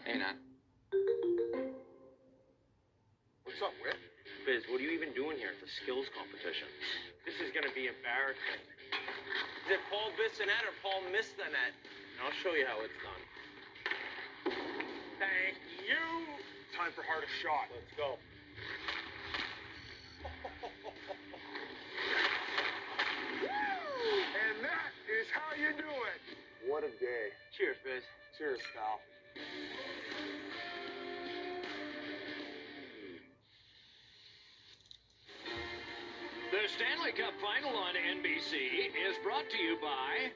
Hey, 0.06 0.18
Nan. 0.18 0.36
What's 3.44 3.62
up, 3.62 3.74
Whip? 3.84 3.98
Biz, 4.46 4.64
what 4.70 4.80
are 4.80 4.84
you 4.84 4.92
even 4.92 5.14
doing 5.14 5.38
here? 5.38 5.50
at 5.50 5.60
the 5.60 5.68
skills 5.84 6.06
competition. 6.16 6.68
This 7.26 7.36
is 7.44 7.52
gonna 7.52 7.74
be 7.76 7.88
embarrassing. 7.88 8.64
Is 9.68 9.72
it 9.72 9.80
Paul 9.92 10.12
missed 10.18 10.40
the 10.40 10.46
net 10.46 10.64
or 10.64 10.76
Paul 10.82 11.02
missed 11.12 11.36
the 11.38 11.44
net? 11.44 11.74
I'll 12.24 12.32
show 12.44 12.56
you 12.56 12.66
how 12.66 12.80
it's 12.82 12.96
done. 13.04 13.24
Thank 15.20 15.58
you. 15.84 16.04
Time 16.78 16.92
for 16.96 17.04
hardest 17.04 17.34
shot. 17.42 17.68
Let's 17.74 17.92
go. 17.98 18.18
And 23.44 24.64
that 24.64 24.92
is 25.10 25.28
how 25.34 25.56
you 25.56 25.74
do 25.78 25.90
it. 25.90 26.22
What 26.70 26.84
a 26.84 26.92
day. 27.00 27.34
Cheers, 27.58 27.78
Biz. 27.84 28.04
Cheers, 28.38 28.60
pal. 28.76 29.02
The 36.68 36.84
Stanley 36.84 37.16
Cup 37.16 37.32
Final 37.40 37.80
on 37.80 37.96
NBC 37.96 38.92
is 38.92 39.16
brought 39.24 39.48
to 39.56 39.58
you 39.58 39.80
by 39.80 40.36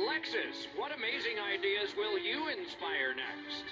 Lexus. 0.00 0.72
What 0.72 0.88
amazing 0.88 1.36
ideas 1.36 1.92
will 2.00 2.16
you 2.16 2.48
inspire 2.48 3.12
next? 3.12 3.68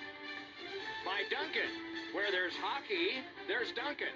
By 1.00 1.24
Dunkin'. 1.32 1.72
Where 2.12 2.28
there's 2.28 2.52
hockey, 2.60 3.24
there's 3.48 3.72
Dunkin'. 3.72 4.12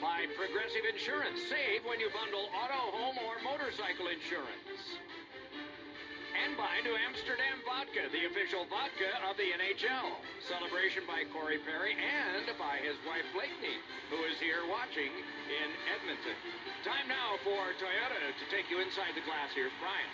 By 0.00 0.24
Progressive 0.40 0.88
Insurance. 0.88 1.36
Save 1.52 1.84
when 1.84 2.00
you 2.00 2.08
bundle 2.08 2.48
auto, 2.48 2.96
home, 2.96 3.20
or 3.20 3.36
motorcycle 3.44 4.08
insurance. 4.08 4.96
By 6.56 6.80
New 6.88 6.96
Amsterdam 6.96 7.60
Vodka, 7.68 8.08
the 8.08 8.24
official 8.32 8.64
vodka 8.72 9.12
of 9.28 9.36
the 9.36 9.44
NHL. 9.44 10.08
Celebration 10.40 11.04
by 11.04 11.28
Corey 11.28 11.60
Perry 11.68 11.92
and 11.92 12.48
by 12.56 12.80
his 12.80 12.96
wife 13.04 13.28
Blakeney, 13.36 13.76
who 14.08 14.24
is 14.24 14.40
here 14.40 14.64
watching 14.64 15.12
in 15.52 15.68
Edmonton. 15.92 16.32
Time 16.80 17.12
now 17.12 17.36
for 17.44 17.60
Toyota 17.76 18.32
to 18.40 18.44
take 18.48 18.72
you 18.72 18.80
inside 18.80 19.12
the 19.12 19.20
glass. 19.28 19.52
Here's 19.52 19.74
Brian. 19.84 20.08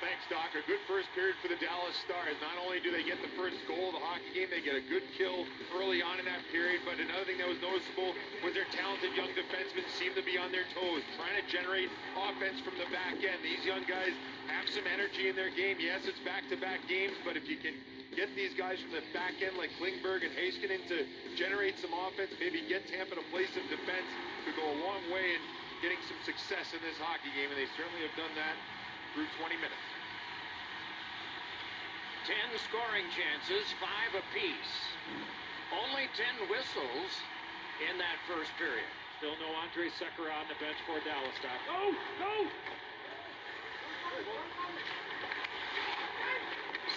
Thanks, 0.00 0.24
Doc. 0.32 0.50
A 0.58 0.64
good 0.66 0.80
first 0.88 1.12
period 1.14 1.36
for 1.38 1.52
the 1.52 1.60
Dallas 1.60 1.94
Stars. 2.02 2.34
Not 2.42 2.58
only 2.58 2.82
do 2.82 2.90
they 2.90 3.06
get 3.06 3.22
the 3.22 3.30
first 3.38 3.54
goal 3.70 3.92
of 3.92 3.94
the 3.94 4.02
hockey 4.02 4.34
game, 4.34 4.50
they 4.50 4.58
get 4.58 4.74
a 4.74 4.82
good 4.88 5.06
kill 5.14 5.46
early 5.76 6.02
on 6.02 6.18
in 6.18 6.26
that 6.26 6.42
period. 6.50 6.82
But 6.88 6.98
another 6.98 7.22
thing 7.22 7.38
that 7.38 7.46
was 7.46 7.62
noticeable 7.62 8.10
was 8.42 8.50
their 8.50 8.66
talented 8.74 9.14
young 9.14 9.30
defensemen 9.36 9.86
seemed 9.94 10.18
to 10.18 10.24
be 10.26 10.34
on 10.40 10.50
their 10.50 10.66
toes, 10.74 11.06
trying 11.14 11.38
to 11.38 11.44
generate 11.46 11.86
offense 12.18 12.58
from 12.64 12.80
the 12.82 12.88
back 12.90 13.14
end. 13.22 13.46
These 13.46 13.62
young 13.62 13.86
guys 13.86 14.10
have 14.50 14.66
some 14.70 14.86
energy 14.88 15.28
in 15.28 15.36
their 15.36 15.50
game. 15.54 15.78
Yes, 15.78 16.08
it's 16.08 16.18
back-to-back 16.26 16.88
games, 16.88 17.14
but 17.22 17.36
if 17.36 17.46
you 17.46 17.56
can 17.60 17.74
get 18.16 18.32
these 18.34 18.52
guys 18.54 18.82
from 18.82 18.92
the 18.92 19.04
back 19.14 19.38
end 19.40 19.56
like 19.56 19.70
Klingberg 19.80 20.26
and 20.26 20.32
Heiskanen 20.34 20.84
to 20.88 21.06
generate 21.38 21.78
some 21.78 21.94
offense, 21.94 22.34
maybe 22.40 22.60
get 22.66 22.84
Tampa 22.90 23.14
to 23.16 23.24
play 23.32 23.46
some 23.50 23.64
defense, 23.70 24.08
could 24.44 24.56
go 24.58 24.66
a 24.66 24.78
long 24.82 25.02
way 25.08 25.38
in 25.38 25.42
getting 25.80 26.00
some 26.06 26.18
success 26.22 26.70
in 26.74 26.80
this 26.84 26.98
hockey 27.00 27.30
game, 27.34 27.50
and 27.50 27.58
they 27.58 27.70
certainly 27.74 28.02
have 28.04 28.14
done 28.14 28.30
that 28.38 28.54
through 29.14 29.28
20 29.40 29.56
minutes. 29.58 29.86
Ten 32.22 32.54
scoring 32.70 33.10
chances, 33.10 33.66
five 33.82 34.14
apiece. 34.14 34.74
Only 35.74 36.06
ten 36.14 36.46
whistles 36.46 37.12
in 37.82 37.98
that 37.98 38.14
first 38.30 38.54
period. 38.54 38.86
Still 39.18 39.34
no 39.42 39.50
Andrej 39.66 39.90
Sekera 39.98 40.30
on 40.30 40.46
the 40.46 40.54
bench 40.62 40.78
for 40.86 41.02
Dallas, 41.02 41.34
Doc. 41.42 41.58
Go, 41.66 41.90
go! 42.22 42.46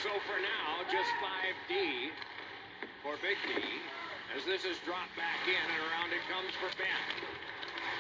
So 0.06 0.12
for 0.30 0.38
now, 0.38 0.86
just 0.92 1.10
5D 1.18 2.14
for 3.02 3.18
Big 3.26 3.42
D, 3.50 3.58
as 4.38 4.46
this 4.46 4.62
is 4.66 4.78
dropped 4.86 5.16
back 5.18 5.42
in 5.50 5.58
and 5.58 5.82
around 5.90 6.14
it 6.14 6.22
comes 6.30 6.54
for 6.62 6.70
Benn. 6.78 7.06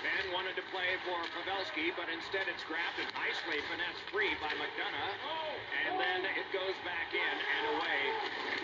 Benn 0.05 0.29
wanted 0.29 0.53
to 0.59 0.65
play 0.69 1.01
for 1.01 1.17
Pavelski, 1.33 1.89
but 1.97 2.05
instead 2.13 2.45
it's 2.45 2.61
grabbed 2.69 3.01
and 3.01 3.09
nicely 3.17 3.57
finessed 3.71 4.05
free 4.13 4.37
by 4.37 4.53
McDonagh. 4.53 5.17
Oh. 5.25 5.57
And 5.89 5.97
then 5.97 6.29
it 6.29 6.45
goes 6.53 6.77
back 6.85 7.09
in 7.09 7.35
and 7.41 7.63
away 7.73 7.99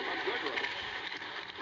from 0.06 0.16
Goodrow. 0.22 0.81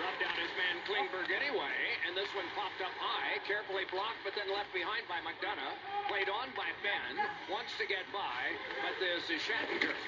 Rubbed 0.00 0.16
down 0.16 0.32
his 0.40 0.48
man 0.56 0.80
Klingberg 0.88 1.28
anyway, 1.28 1.76
and 2.08 2.16
this 2.16 2.32
one 2.32 2.48
popped 2.56 2.80
up 2.80 2.92
high, 2.96 3.36
carefully 3.44 3.84
blocked, 3.92 4.24
but 4.24 4.32
then 4.32 4.48
left 4.48 4.72
behind 4.72 5.04
by 5.04 5.20
McDonagh. 5.20 5.76
Played 6.08 6.32
on 6.32 6.48
by 6.56 6.72
Benn, 6.80 7.20
wants 7.52 7.76
to 7.76 7.84
get 7.84 8.08
by, 8.08 8.56
but 8.80 8.96
this 8.96 9.28
is 9.28 9.44
Shattenkirk. 9.44 10.00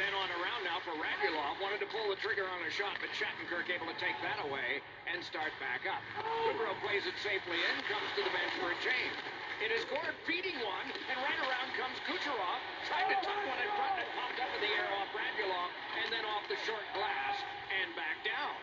Then 0.00 0.16
on 0.16 0.32
around 0.40 0.64
now 0.64 0.80
for 0.80 0.96
Radulov, 0.96 1.60
wanted 1.60 1.84
to 1.84 1.88
pull 1.92 2.08
the 2.08 2.16
trigger 2.16 2.48
on 2.48 2.64
a 2.64 2.72
shot, 2.72 2.96
but 3.04 3.12
Shattenkirk 3.12 3.68
able 3.68 3.92
to 3.92 3.98
take 4.00 4.16
that 4.24 4.40
away 4.40 4.80
and 5.04 5.20
start 5.20 5.52
back 5.60 5.84
up. 5.84 6.00
Goodrow 6.48 6.72
plays 6.80 7.04
it 7.04 7.20
safely 7.20 7.60
in, 7.60 7.76
comes 7.92 8.08
to 8.16 8.24
the 8.24 8.32
bench 8.32 8.54
for 8.56 8.72
a 8.72 8.78
change. 8.80 9.39
It 9.60 9.68
is 9.76 9.84
Gourde 9.92 10.16
beating 10.24 10.56
one, 10.64 10.88
and 10.88 11.16
right 11.20 11.40
around 11.44 11.68
comes 11.76 12.00
Kucherov. 12.08 12.60
trying 12.88 13.12
to 13.12 13.18
tuck 13.20 13.40
one 13.44 13.60
in 13.60 13.68
front 13.76 13.92
and 14.00 14.08
popped 14.16 14.40
up 14.40 14.48
in 14.56 14.60
the 14.64 14.72
air 14.72 14.88
off 14.96 15.12
Radulov, 15.12 15.68
and 16.00 16.08
then 16.08 16.24
off 16.24 16.48
the 16.48 16.56
short 16.64 16.80
glass 16.96 17.36
and 17.68 17.92
back 17.92 18.24
down. 18.24 18.56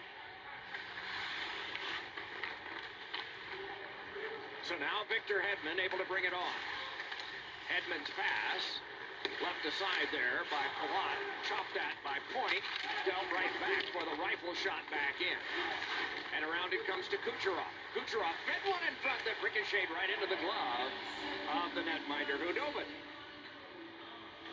So 4.66 4.74
now 4.82 5.06
Victor 5.06 5.38
Hedman 5.38 5.78
able 5.78 6.02
to 6.02 6.08
bring 6.10 6.26
it 6.26 6.34
on. 6.34 6.58
Hedman's 7.70 8.10
pass, 8.18 8.82
left 9.44 9.64
aside 9.66 10.08
there 10.16 10.46
by 10.48 10.64
Palat, 10.80 11.18
chopped 11.48 11.76
at 11.76 11.96
by 12.02 12.18
Point, 12.32 12.64
dealt 13.04 13.28
right 13.34 13.52
back 13.64 13.84
for 13.92 14.04
the 14.04 14.16
rifle 14.20 14.54
shot 14.56 14.84
back 14.94 15.18
in. 15.20 15.40
And 16.36 16.46
around 16.46 16.72
it 16.72 16.84
comes 16.86 17.08
to 17.14 17.18
Kucherov. 17.24 17.72
Kucherov 17.96 18.36
fed 18.46 18.64
one 18.68 18.84
in 18.88 18.96
front 19.04 19.20
that 19.28 19.38
ricocheted 19.44 19.90
right 19.92 20.12
into 20.12 20.28
the 20.28 20.40
glove 20.40 20.92
of 21.64 21.70
the 21.76 21.84
netminder 21.84 22.38
Khudobin. 22.40 22.90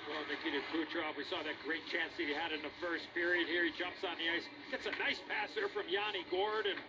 Well, 0.08 0.24
Nikita 0.28 0.60
Kucherov, 0.68 1.16
we 1.16 1.24
saw 1.24 1.40
that 1.40 1.56
great 1.64 1.84
chance 1.88 2.12
that 2.20 2.28
he 2.28 2.36
had 2.36 2.52
in 2.52 2.60
the 2.60 2.74
first 2.76 3.08
period 3.16 3.48
here. 3.48 3.64
He 3.64 3.72
jumps 3.72 4.04
on 4.04 4.20
the 4.20 4.28
ice, 4.28 4.44
gets 4.68 4.84
a 4.84 4.94
nice 5.00 5.18
pass 5.24 5.52
there 5.56 5.72
from 5.72 5.88
Yanni 5.88 6.28
Gourde, 6.28 6.76
and 6.76 6.80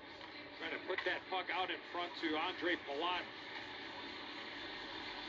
Trying 0.60 0.72
to 0.72 0.88
put 0.88 1.04
that 1.04 1.20
puck 1.27 1.51
out 1.51 1.68
in 1.68 1.75
front 1.92 2.08
to 2.24 2.32
Ondrej 2.32 2.80
Palat. 2.88 3.27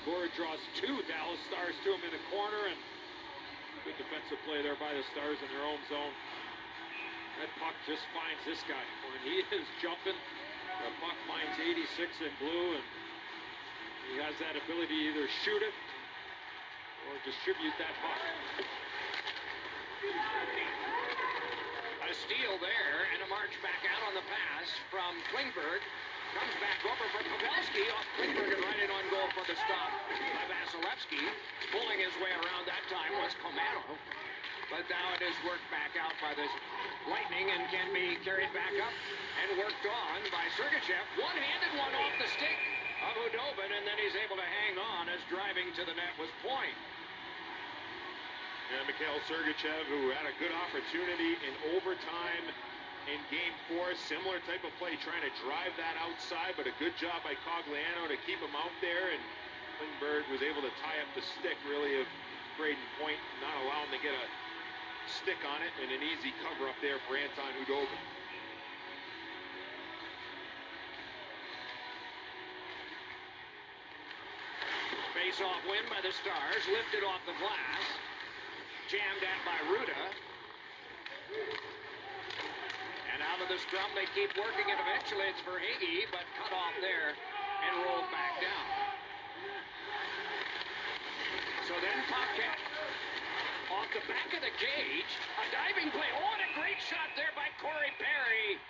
Gourde 0.06 0.30
draws 0.38 0.62
two 0.78 1.02
Dallas 1.10 1.42
Stars 1.50 1.74
to 1.82 1.90
him 1.90 1.98
in 2.06 2.14
the 2.14 2.22
corner, 2.30 2.70
and 2.70 2.78
good 3.82 3.98
defensive 3.98 4.38
play 4.46 4.62
there 4.62 4.78
by 4.78 4.94
the 4.94 5.02
Stars 5.10 5.34
in 5.42 5.50
their 5.50 5.66
own 5.66 5.82
zone. 5.90 6.14
That 7.42 7.50
puck 7.58 7.74
just 7.90 8.06
finds 8.14 8.38
this 8.46 8.62
guy. 8.70 8.86
When 9.02 9.18
he 9.26 9.42
is 9.58 9.66
jumping, 9.82 10.14
the 10.14 10.94
puck 11.02 11.18
finds 11.26 11.58
86 11.58 11.90
in 12.22 12.30
blue, 12.38 12.78
and 12.78 12.86
he 14.14 14.22
has 14.22 14.38
that 14.38 14.54
ability 14.54 14.94
to 14.94 15.04
either 15.10 15.26
shoot 15.42 15.58
it 15.58 15.74
or 17.10 17.18
distribute 17.26 17.74
that 17.82 17.90
puck. 17.98 18.22
A 22.06 22.14
steal 22.14 22.54
there, 22.62 23.10
and 23.10 23.26
a 23.26 23.28
march 23.34 23.58
back 23.58 23.82
out 23.90 24.06
on 24.06 24.14
the 24.14 24.22
pass 24.30 24.70
from 24.86 25.18
Klingberg. 25.34 25.82
Comes 26.34 26.56
back 26.58 26.80
over 26.82 27.06
for 27.14 27.22
Pavelski 27.22 27.84
off 27.94 28.06
Klingberg 28.18 28.50
and 28.50 28.62
right 28.64 28.80
in 28.82 28.90
on 28.90 29.04
goal 29.12 29.28
for 29.36 29.44
the 29.46 29.54
stop 29.54 29.90
by 30.10 30.44
Vasilevskiy. 30.50 31.22
Pulling 31.70 32.02
his 32.02 32.14
way 32.18 32.32
around 32.34 32.66
that 32.66 32.82
time 32.90 33.12
was 33.22 33.30
Comano. 33.38 33.84
But 34.66 34.82
now 34.90 35.14
it 35.14 35.22
is 35.22 35.36
worked 35.46 35.66
back 35.70 35.94
out 35.94 36.16
by 36.18 36.34
the 36.34 36.42
Lightning 37.06 37.54
and 37.54 37.70
can 37.70 37.94
be 37.94 38.18
carried 38.26 38.50
back 38.50 38.74
up 38.82 38.90
and 39.38 39.62
worked 39.62 39.86
on 39.86 40.18
by 40.34 40.42
Sergachev. 40.58 41.06
One-handed 41.22 41.72
one 41.78 41.94
off 41.94 42.14
the 42.18 42.26
stick 42.34 42.58
of 43.06 43.14
Khudobin, 43.14 43.70
and 43.70 43.86
then 43.86 43.94
he's 44.02 44.18
able 44.18 44.34
to 44.34 44.48
hang 44.66 44.74
on 44.74 45.06
as 45.06 45.22
driving 45.30 45.70
to 45.78 45.86
the 45.86 45.94
net 45.94 46.10
was 46.18 46.26
Point. 46.42 46.74
And 48.74 48.82
Mikhail 48.90 49.22
Sergachev, 49.30 49.86
who 49.86 50.10
had 50.10 50.26
a 50.26 50.34
good 50.42 50.50
opportunity 50.50 51.38
in 51.46 51.54
overtime 51.78 52.50
in 53.06 53.18
game 53.30 53.54
four. 53.70 53.94
Similar 53.94 54.42
type 54.46 54.62
of 54.66 54.74
play, 54.78 54.98
trying 54.98 55.22
to 55.22 55.32
drive 55.42 55.72
that 55.78 55.94
outside, 55.98 56.58
but 56.58 56.66
a 56.66 56.74
good 56.78 56.94
job 56.98 57.22
by 57.22 57.38
Cogliano 57.46 58.10
to 58.10 58.18
keep 58.26 58.38
him 58.42 58.54
out 58.54 58.74
there. 58.82 59.14
And 59.14 59.22
Klingberg 59.78 60.26
was 60.30 60.42
able 60.42 60.62
to 60.62 60.72
tie 60.82 60.98
up 61.02 61.10
the 61.14 61.24
stick, 61.38 61.58
really, 61.66 62.00
of 62.02 62.06
Brayden 62.58 62.88
Point, 62.98 63.20
not 63.38 63.54
allow 63.66 63.86
him 63.86 63.92
to 63.94 64.02
get 64.02 64.14
a 64.14 64.26
stick 65.06 65.38
on 65.46 65.62
it, 65.62 65.72
and 65.82 65.90
an 65.94 66.02
easy 66.02 66.34
cover 66.42 66.66
up 66.66 66.78
there 66.82 66.98
for 67.06 67.14
Anton 67.14 67.52
Khudobin. 67.62 68.02
Face-off 75.14 75.62
win 75.66 75.84
by 75.88 76.00
the 76.02 76.12
Stars, 76.12 76.62
lifted 76.70 77.02
off 77.06 77.22
the 77.26 77.34
glass 77.38 77.84
jammed 78.88 79.18
at 79.18 79.42
by 79.42 79.58
Rutta. 79.66 79.98
And 83.16 83.24
out 83.24 83.40
of 83.40 83.48
the 83.48 83.56
scrum, 83.64 83.88
they 83.96 84.04
keep 84.12 84.28
working 84.36 84.68
it. 84.68 84.76
Eventually, 84.76 85.24
it's 85.32 85.40
for 85.40 85.56
Higgy, 85.56 86.04
but 86.12 86.20
cut 86.36 86.52
off 86.52 86.76
there 86.84 87.16
and 87.16 87.72
rolled 87.88 88.12
back 88.12 88.44
down. 88.44 88.66
So 91.64 91.80
then 91.80 91.96
Paquette 92.12 92.60
off 93.72 93.88
the 93.96 94.04
back 94.04 94.36
of 94.36 94.44
the 94.44 94.52
cage. 94.60 95.08
A 95.40 95.44
diving 95.48 95.88
play. 95.96 96.12
Oh, 96.12 96.28
and 96.28 96.44
a 96.44 96.50
great 96.60 96.76
shot 96.84 97.08
there 97.16 97.32
by 97.32 97.48
Corey 97.56 97.88
Perry. 97.96 98.60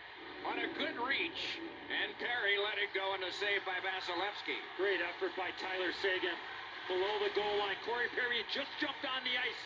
On 0.47 0.63
a 0.63 0.71
good 0.79 0.95
reach. 1.03 1.59
And 1.91 2.15
Perry 2.23 2.55
let 2.63 2.79
it 2.79 2.95
go 2.95 3.19
in 3.19 3.27
the 3.27 3.35
save 3.35 3.67
by 3.67 3.83
Vasilevskiy. 3.83 4.63
Great 4.79 5.03
effort 5.03 5.35
by 5.35 5.51
Tyler 5.59 5.91
Seguin. 5.99 6.39
Below 6.87 7.19
the 7.19 7.35
goal 7.35 7.67
line. 7.67 7.75
Corey 7.83 8.07
Perry 8.15 8.47
just 8.55 8.71
jumped 8.79 9.03
on 9.03 9.27
the 9.27 9.35
ice 9.35 9.63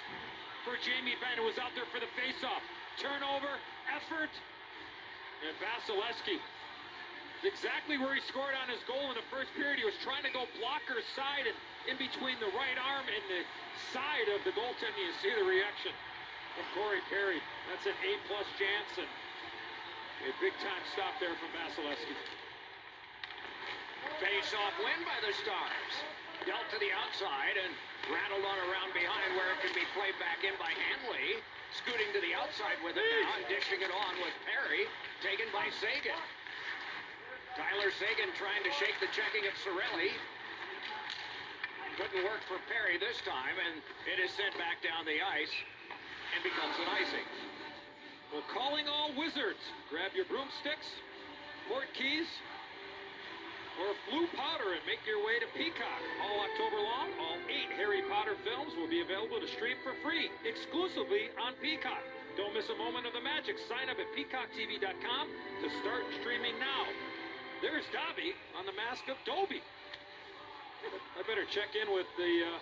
for 0.64 0.80
Jamie 0.80 1.20
Benn, 1.20 1.36
who 1.36 1.44
was 1.44 1.60
out 1.60 1.76
there 1.76 1.84
for 1.92 2.00
the 2.00 2.08
faceoff. 2.16 2.64
Turnover, 2.96 3.60
effort, 3.92 4.32
and 5.44 5.54
Vasilevskiy. 5.58 6.40
Exactly 7.40 7.96
where 7.96 8.12
he 8.12 8.20
scored 8.28 8.52
on 8.52 8.68
his 8.68 8.84
goal 8.84 9.08
in 9.08 9.16
the 9.16 9.24
first 9.32 9.48
period. 9.56 9.80
He 9.80 9.88
was 9.88 9.96
trying 10.04 10.20
to 10.28 10.32
go 10.32 10.44
blocker 10.60 11.00
side 11.16 11.48
and 11.48 11.56
in 11.88 11.96
between 11.96 12.36
the 12.36 12.52
right 12.52 12.76
arm 12.76 13.08
and 13.08 13.24
the 13.32 13.42
side 13.96 14.28
of 14.36 14.44
the 14.44 14.52
goaltender. 14.52 15.00
You 15.00 15.16
see 15.24 15.32
the 15.32 15.48
reaction 15.48 15.96
of 16.60 16.64
Corey 16.76 17.00
Perry. 17.08 17.40
That's 17.72 17.88
an 17.88 17.96
A-plus 17.96 18.48
Jansen. 18.60 19.08
a 20.28 20.32
big-time 20.36 20.84
stop 20.92 21.16
there 21.16 21.32
from 21.40 21.48
Vasilevskiy. 21.56 22.18
Face-off 24.20 24.74
win 24.84 25.00
by 25.08 25.16
the 25.24 25.32
Stars. 25.40 25.94
Dealt 26.44 26.68
to 26.72 26.78
the 26.80 26.92
outside 26.92 27.56
and 27.56 27.72
Rattled 28.08 28.40
on 28.40 28.58
around 28.64 28.96
behind 28.96 29.36
where 29.36 29.52
it 29.52 29.60
can 29.60 29.74
be 29.76 29.84
played 29.92 30.16
back 30.16 30.40
in 30.40 30.56
by 30.56 30.72
Hanley. 30.72 31.44
Scooting 31.70 32.10
to 32.10 32.20
the 32.20 32.34
outside 32.34 32.82
with 32.82 32.98
it 32.98 33.06
now 33.06 33.38
and 33.38 33.46
dishing 33.46 33.78
it 33.78 33.94
on 33.94 34.14
with 34.18 34.34
Perry. 34.42 34.90
Taken 35.22 35.46
by 35.54 35.70
Seguin. 35.78 36.18
Tyler 37.54 37.94
Seguin 37.94 38.34
trying 38.34 38.62
to 38.66 38.72
shake 38.74 38.98
the 38.98 39.10
checking 39.14 39.46
of 39.46 39.54
Cirelli. 39.62 40.10
Couldn't 41.94 42.26
work 42.26 42.42
for 42.50 42.58
Perry 42.66 42.98
this 42.98 43.22
time, 43.22 43.54
and 43.60 43.78
it 44.08 44.18
is 44.18 44.34
sent 44.34 44.56
back 44.58 44.82
down 44.82 45.06
the 45.06 45.22
ice 45.22 45.52
and 46.34 46.40
becomes 46.42 46.74
an 46.82 46.88
icing. 46.90 47.26
We're 48.34 48.46
calling 48.50 48.86
all 48.86 49.14
wizards. 49.14 49.62
Grab 49.90 50.14
your 50.14 50.26
broomsticks, 50.26 50.98
port 51.70 51.90
keys, 51.94 52.26
or 53.80 53.96
Floo 54.04 54.28
Powder 54.36 54.76
and 54.76 54.84
make 54.84 55.00
your 55.08 55.24
way 55.24 55.40
to 55.40 55.48
Peacock. 55.56 56.00
All 56.20 56.44
October 56.44 56.80
long, 56.84 57.08
all 57.16 57.40
eight 57.48 57.72
Harry 57.80 58.04
Potter 58.12 58.36
films 58.44 58.76
will 58.76 58.88
be 58.88 59.00
available 59.00 59.40
to 59.40 59.48
stream 59.48 59.80
for 59.80 59.96
free, 60.04 60.28
exclusively 60.44 61.32
on 61.40 61.56
Peacock. 61.64 62.04
Don't 62.36 62.52
miss 62.52 62.68
a 62.68 62.76
moment 62.76 63.08
of 63.08 63.16
the 63.16 63.24
magic. 63.24 63.56
Sign 63.56 63.88
up 63.88 63.96
at 63.96 64.08
peacocktv.com 64.12 65.24
to 65.64 65.68
start 65.80 66.04
streaming 66.20 66.60
now. 66.60 66.84
There's 67.64 67.88
Dobby 67.92 68.36
on 68.56 68.64
the 68.68 68.76
Mask 68.76 69.08
of 69.08 69.16
Dobby. 69.24 69.64
I 71.16 71.20
better 71.28 71.44
check 71.48 71.76
in 71.76 71.92
with 71.92 72.08
the 72.16 72.56
uh, 72.56 72.58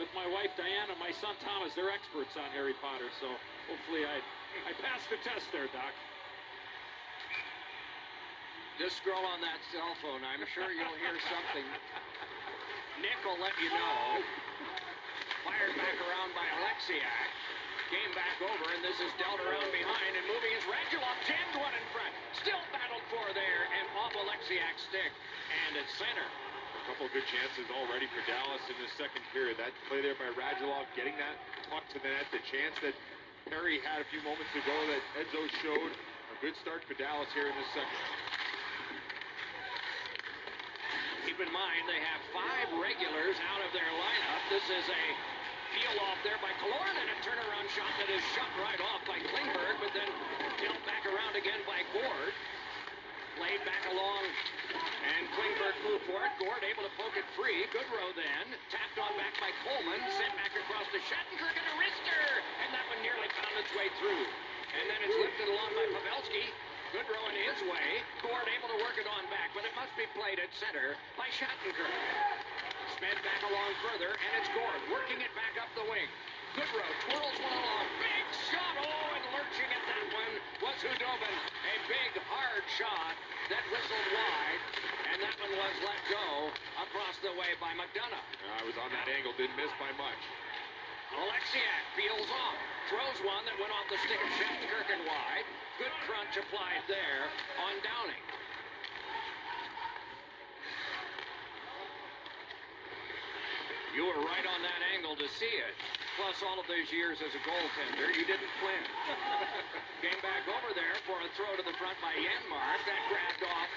with 0.00 0.08
my 0.16 0.24
wife 0.30 0.54
Diana, 0.56 0.96
my 0.96 1.12
son 1.12 1.36
Thomas. 1.44 1.76
They're 1.76 1.92
experts 1.92 2.32
on 2.38 2.48
Harry 2.56 2.72
Potter, 2.80 3.12
so 3.20 3.28
hopefully 3.68 4.08
I 4.08 4.24
I 4.64 4.72
passed 4.80 5.12
the 5.12 5.20
test 5.20 5.52
there, 5.52 5.68
Doc. 5.76 5.92
Just 8.78 9.02
scroll 9.02 9.26
on 9.26 9.42
that 9.42 9.58
cell 9.74 9.90
phone. 9.98 10.22
I'm 10.22 10.38
sure 10.54 10.70
you'll 10.70 10.98
hear 11.02 11.18
something. 11.26 11.66
Nick 13.02 13.18
will 13.26 13.34
let 13.42 13.50
you 13.58 13.74
know. 13.74 14.22
Fired 15.42 15.74
back 15.74 15.98
around 15.98 16.30
by 16.30 16.46
Oleksiak. 16.62 17.26
Game 17.90 18.14
back 18.14 18.38
over, 18.38 18.70
and 18.70 18.78
this 18.86 18.94
is 19.02 19.10
dealt 19.18 19.42
around 19.42 19.66
behind, 19.74 20.12
and 20.14 20.22
moving 20.30 20.54
is 20.54 20.62
Radulov. 20.70 21.10
Jammed 21.26 21.58
one 21.58 21.74
in 21.74 21.86
front. 21.90 22.14
Still 22.38 22.62
battled 22.70 23.02
for 23.10 23.26
there, 23.34 23.66
and 23.66 23.84
off 23.98 24.14
Oleksiak's 24.14 24.86
stick. 24.86 25.10
And 25.10 25.82
it's 25.82 25.90
center. 25.98 26.22
A 26.22 26.82
couple 26.86 27.10
good 27.10 27.26
chances 27.34 27.66
already 27.74 28.06
for 28.14 28.22
Dallas 28.30 28.62
in 28.70 28.78
the 28.78 28.86
second 28.94 29.26
period. 29.34 29.58
That 29.58 29.74
play 29.90 30.06
there 30.06 30.14
by 30.14 30.30
Radulov, 30.38 30.86
getting 30.94 31.18
that 31.18 31.34
puck 31.66 31.82
to 31.90 31.98
the 31.98 32.14
net. 32.14 32.30
The 32.30 32.46
chance 32.46 32.78
that 32.86 32.94
Perry 33.50 33.82
had 33.82 33.98
a 33.98 34.06
few 34.06 34.22
moments 34.22 34.54
ago 34.54 34.76
that 34.86 35.02
Edzo 35.18 35.50
showed. 35.66 35.90
A 36.30 36.36
good 36.38 36.54
start 36.62 36.86
for 36.86 36.94
Dallas 36.94 37.26
here 37.34 37.50
in 37.50 37.56
the 37.58 37.68
second. 37.74 38.47
Keep 41.38 41.54
in 41.54 41.54
mind, 41.54 41.86
they 41.86 42.02
have 42.02 42.18
five 42.34 42.66
regulars 42.82 43.38
out 43.46 43.62
of 43.62 43.70
their 43.70 43.86
lineup. 43.94 44.42
This 44.50 44.66
is 44.74 44.82
a 44.90 45.04
peel 45.70 45.94
off 46.10 46.18
there 46.26 46.34
by 46.42 46.50
Killorn 46.58 46.96
and 46.98 47.06
a 47.14 47.18
turnaround 47.22 47.70
shot 47.78 47.94
that 48.02 48.10
is 48.10 48.18
shot 48.34 48.50
right 48.58 48.82
off 48.82 49.06
by 49.06 49.22
Klingberg, 49.22 49.78
but 49.78 49.94
then 49.94 50.10
dealt 50.58 50.82
back 50.82 51.06
around 51.06 51.38
again 51.38 51.62
by 51.62 51.86
Gourde. 51.94 52.34
Played 53.38 53.62
back 53.62 53.86
along, 53.86 54.26
and 55.14 55.30
Klingberg 55.38 55.78
moved 55.86 56.10
for 56.10 56.26
it. 56.26 56.34
Gourde 56.42 56.66
able 56.74 56.82
to 56.82 56.94
poke 56.98 57.14
it 57.14 57.28
free. 57.38 57.70
Goodrow 57.70 58.10
then, 58.18 58.58
tapped 58.74 58.98
on 58.98 59.14
back 59.14 59.38
by 59.38 59.54
Coleman, 59.62 60.02
sent 60.18 60.34
back 60.42 60.50
across 60.58 60.90
to 60.90 60.98
Shattenkirk 61.06 61.54
and 61.54 61.66
a 61.70 61.74
wrister, 61.78 62.42
and 62.66 62.74
that 62.74 62.82
one 62.90 62.98
nearly 63.06 63.30
found 63.38 63.54
its 63.62 63.70
way 63.78 63.86
through. 64.02 64.26
And 64.74 64.90
then 64.90 65.06
it's 65.06 65.14
lifted 65.14 65.54
along 65.54 65.70
by 65.78 65.86
Pavelski. 65.86 66.50
Goodrow 66.88 67.20
in 67.28 67.36
his 67.36 67.60
way. 67.68 68.00
Gourde 68.24 68.48
able 68.48 68.72
to 68.72 68.78
work 68.80 68.96
it 68.96 69.04
on 69.04 69.20
back, 69.28 69.52
but 69.52 69.60
it 69.68 69.74
must 69.76 69.92
be 69.92 70.08
played 70.16 70.40
at 70.40 70.48
center 70.56 70.96
by 71.20 71.28
Shattenkirk. 71.28 71.92
fed 72.96 73.18
back 73.20 73.40
along 73.44 73.70
further, 73.84 74.16
and 74.16 74.30
it's 74.40 74.48
Gourde 74.56 74.84
working 74.88 75.20
it 75.20 75.28
back 75.36 75.52
up 75.60 75.68
the 75.76 75.84
wing. 75.84 76.08
Goodrow 76.56 76.88
twirls 77.04 77.36
one 77.44 77.56
along. 77.60 77.86
Big 78.00 78.26
shot. 78.48 78.72
Oh, 78.80 79.16
and 79.20 79.24
lurching 79.36 79.68
at 79.68 79.84
that 79.84 80.04
one 80.16 80.34
was 80.64 80.76
Khudobin. 80.80 81.36
A 81.68 81.74
big, 81.92 82.10
hard 82.24 82.64
shot 82.72 83.14
that 83.52 83.64
whistled 83.68 84.08
wide, 84.16 84.62
and 85.12 85.16
that 85.20 85.36
one 85.44 85.52
was 85.60 85.76
let 85.84 86.00
go 86.08 86.48
across 86.88 87.20
the 87.20 87.36
way 87.36 87.52
by 87.60 87.76
McDonagh. 87.76 88.28
I 88.48 88.64
was 88.64 88.80
on 88.80 88.88
that 88.96 89.12
angle, 89.12 89.36
didn't 89.36 89.60
miss 89.60 89.72
by 89.76 89.92
much. 90.00 90.20
Oleksiak 91.16 91.82
peels 91.96 92.28
off, 92.28 92.58
throws 92.92 93.18
one 93.24 93.40
that 93.48 93.56
went 93.56 93.72
off 93.72 93.88
the 93.88 93.96
stick 94.04 94.20
of 94.20 94.30
Shattenkirk 94.36 94.88
and 94.92 95.02
wide. 95.08 95.46
Good 95.80 95.94
crunch 96.04 96.36
applied 96.36 96.84
there 96.84 97.32
on 97.64 97.80
Dowling. 97.80 98.24
You 103.96 104.04
were 104.04 104.20
right 104.20 104.46
on 104.46 104.60
that 104.62 104.80
angle 104.94 105.16
to 105.16 105.26
see 105.32 105.48
it. 105.48 105.74
Plus, 106.20 106.38
all 106.44 106.60
of 106.60 106.66
those 106.68 106.90
years 106.92 107.18
as 107.24 107.32
a 107.32 107.42
goaltender, 107.46 108.10
you 108.12 108.26
didn't 108.26 108.52
flinch. 108.60 108.90
Came 110.04 110.20
back 110.20 110.44
over 110.50 110.74
there 110.76 110.98
for 111.08 111.18
a 111.18 111.28
throw 111.34 111.50
to 111.56 111.64
the 111.64 111.74
front 111.78 111.96
by 112.04 112.12
Janmark. 112.14 112.78
That 112.84 113.02
grabbed 113.08 113.42
off 113.48 113.70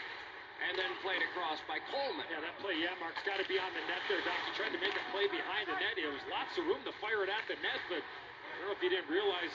and 0.67 0.77
then 0.77 0.91
played 1.01 1.21
across 1.25 1.57
by 1.65 1.81
Coleman. 1.89 2.25
Yeah, 2.29 2.43
that 2.45 2.53
play, 2.61 2.77
yeah, 2.77 2.93
Mark's 3.01 3.21
got 3.25 3.41
to 3.41 3.47
be 3.49 3.57
on 3.57 3.71
the 3.73 3.83
net 3.89 4.01
there, 4.05 4.21
Doc. 4.21 4.37
He 4.45 4.53
tried 4.53 4.73
to 4.75 4.81
make 4.81 4.93
a 4.93 5.05
play 5.09 5.25
behind 5.25 5.65
the 5.65 5.77
net. 5.81 5.97
There 5.97 6.13
was 6.13 6.21
lots 6.29 6.53
of 6.57 6.69
room 6.69 6.81
to 6.85 6.93
fire 7.01 7.25
it 7.25 7.31
at 7.33 7.45
the 7.49 7.57
net, 7.65 7.81
but 7.89 8.01
I 8.05 8.51
don't 8.61 8.69
know 8.69 8.75
if 8.77 8.81
you 8.85 8.93
didn't 8.93 9.09
realize 9.09 9.53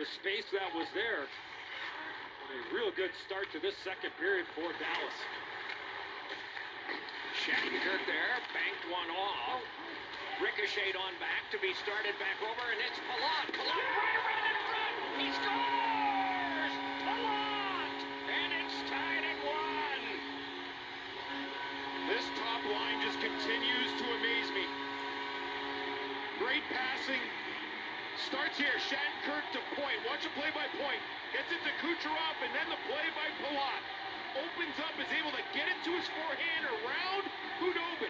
the 0.00 0.08
space 0.08 0.48
that 0.56 0.72
was 0.72 0.88
there. 0.96 1.28
A 1.28 2.58
real 2.72 2.92
good 2.92 3.12
start 3.24 3.48
to 3.56 3.58
this 3.60 3.76
second 3.80 4.12
period 4.20 4.48
for 4.56 4.68
Dallas. 4.76 5.18
Shattenkirk 7.44 8.02
there, 8.04 8.36
banked 8.52 8.84
one 8.92 9.08
off. 9.12 9.64
Ricocheted 10.40 10.96
on 10.96 11.12
back 11.20 11.44
to 11.52 11.58
be 11.60 11.72
started 11.80 12.16
back 12.18 12.36
over, 12.40 12.64
and 12.72 12.80
it's 12.82 12.98
Palat. 13.04 13.46
Palat 13.52 13.88
right 13.94 14.16
around 14.20 14.44
in 14.48 14.58
front. 14.68 14.94
He 15.20 15.28
scores! 15.32 15.91
Starts 28.32 28.56
here. 28.56 28.72
Shattenkirk 28.88 29.44
to 29.52 29.60
point. 29.76 30.00
Watch 30.08 30.24
a 30.24 30.32
play 30.32 30.48
by 30.56 30.64
point. 30.80 30.96
Gets 31.36 31.52
it 31.52 31.60
to 31.68 31.72
Kucherov, 31.84 32.36
and 32.40 32.48
then 32.56 32.64
the 32.72 32.80
play 32.88 33.04
by 33.12 33.28
Palat. 33.44 33.82
Opens 34.40 34.72
up, 34.80 34.96
is 34.96 35.12
able 35.12 35.36
to 35.36 35.44
get 35.52 35.68
it 35.68 35.76
to 35.84 35.92
his 35.92 36.08
forehand 36.16 36.64
around 36.64 37.28
Khudobin. 37.60 38.08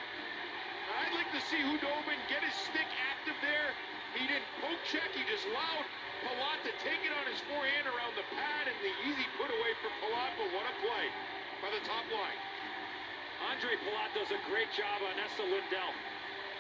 I'd 1.03 1.11
like 1.19 1.27
to 1.35 1.43
see 1.51 1.59
Khudobin 1.67 2.15
get 2.31 2.39
his 2.47 2.55
stick 2.55 2.87
active 3.11 3.35
there. 3.43 3.75
He 4.15 4.31
didn't 4.31 4.47
poke 4.63 4.79
check, 4.87 5.11
he 5.11 5.27
just 5.27 5.43
allowed 5.51 5.91
Palat 6.23 6.71
to 6.71 6.73
take 6.87 7.03
it 7.03 7.11
on 7.11 7.27
his 7.27 7.43
forehand 7.51 7.91
around 7.91 8.15
the 8.15 8.23
pad, 8.39 8.71
and 8.71 8.79
the 8.79 8.95
easy 9.03 9.27
put 9.35 9.51
away 9.51 9.75
for 9.83 9.91
Palat, 10.07 10.39
but 10.39 10.55
what 10.55 10.71
a 10.71 10.75
play 10.87 11.11
by 11.59 11.75
the 11.75 11.83
top 11.83 12.07
line. 12.15 12.39
Ondrej 13.51 13.75
Palat 13.83 14.15
does 14.15 14.31
a 14.31 14.39
great 14.47 14.71
job 14.71 15.03
on 15.03 15.19
Esa 15.19 15.43
Lindell. 15.43 15.91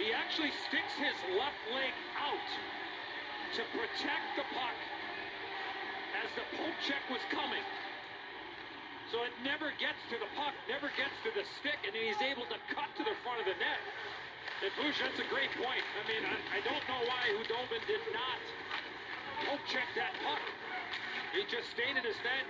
He 0.02 0.10
actually 0.10 0.50
sticks 0.66 0.98
his 0.98 1.14
left 1.38 1.62
leg 1.70 1.94
out 2.18 2.50
to 3.52 3.62
protect 3.76 4.28
the 4.40 4.46
puck 4.56 4.78
as 6.24 6.28
the 6.32 6.44
poke 6.56 6.78
check 6.80 7.04
was 7.12 7.20
coming. 7.28 7.60
So 9.12 9.20
it 9.28 9.34
never 9.44 9.68
gets 9.76 10.00
to 10.08 10.16
the 10.16 10.30
puck, 10.40 10.56
never 10.72 10.88
gets 10.96 11.12
to 11.28 11.30
the 11.36 11.44
stick, 11.60 11.76
and 11.84 11.92
he's 11.92 12.16
able 12.24 12.48
to 12.48 12.56
cut 12.72 12.88
to 12.96 13.04
the 13.04 13.12
front 13.20 13.44
of 13.44 13.46
the 13.46 13.52
net. 13.60 13.80
And 14.64 14.72
Boosh, 14.80 14.96
that's 14.96 15.20
a 15.20 15.28
great 15.28 15.52
point. 15.60 15.84
I 15.84 16.02
mean, 16.08 16.24
I, 16.24 16.36
I 16.56 16.60
don't 16.64 16.80
know 16.88 17.00
why 17.04 17.28
Khudobin 17.36 17.84
did 17.84 18.00
not 18.16 18.40
poke 19.44 19.64
check 19.68 19.84
that 20.00 20.16
puck. 20.24 20.40
He 21.36 21.44
just 21.44 21.68
stayed 21.76 21.92
in 21.92 22.04
his 22.08 22.16
net. 22.24 22.48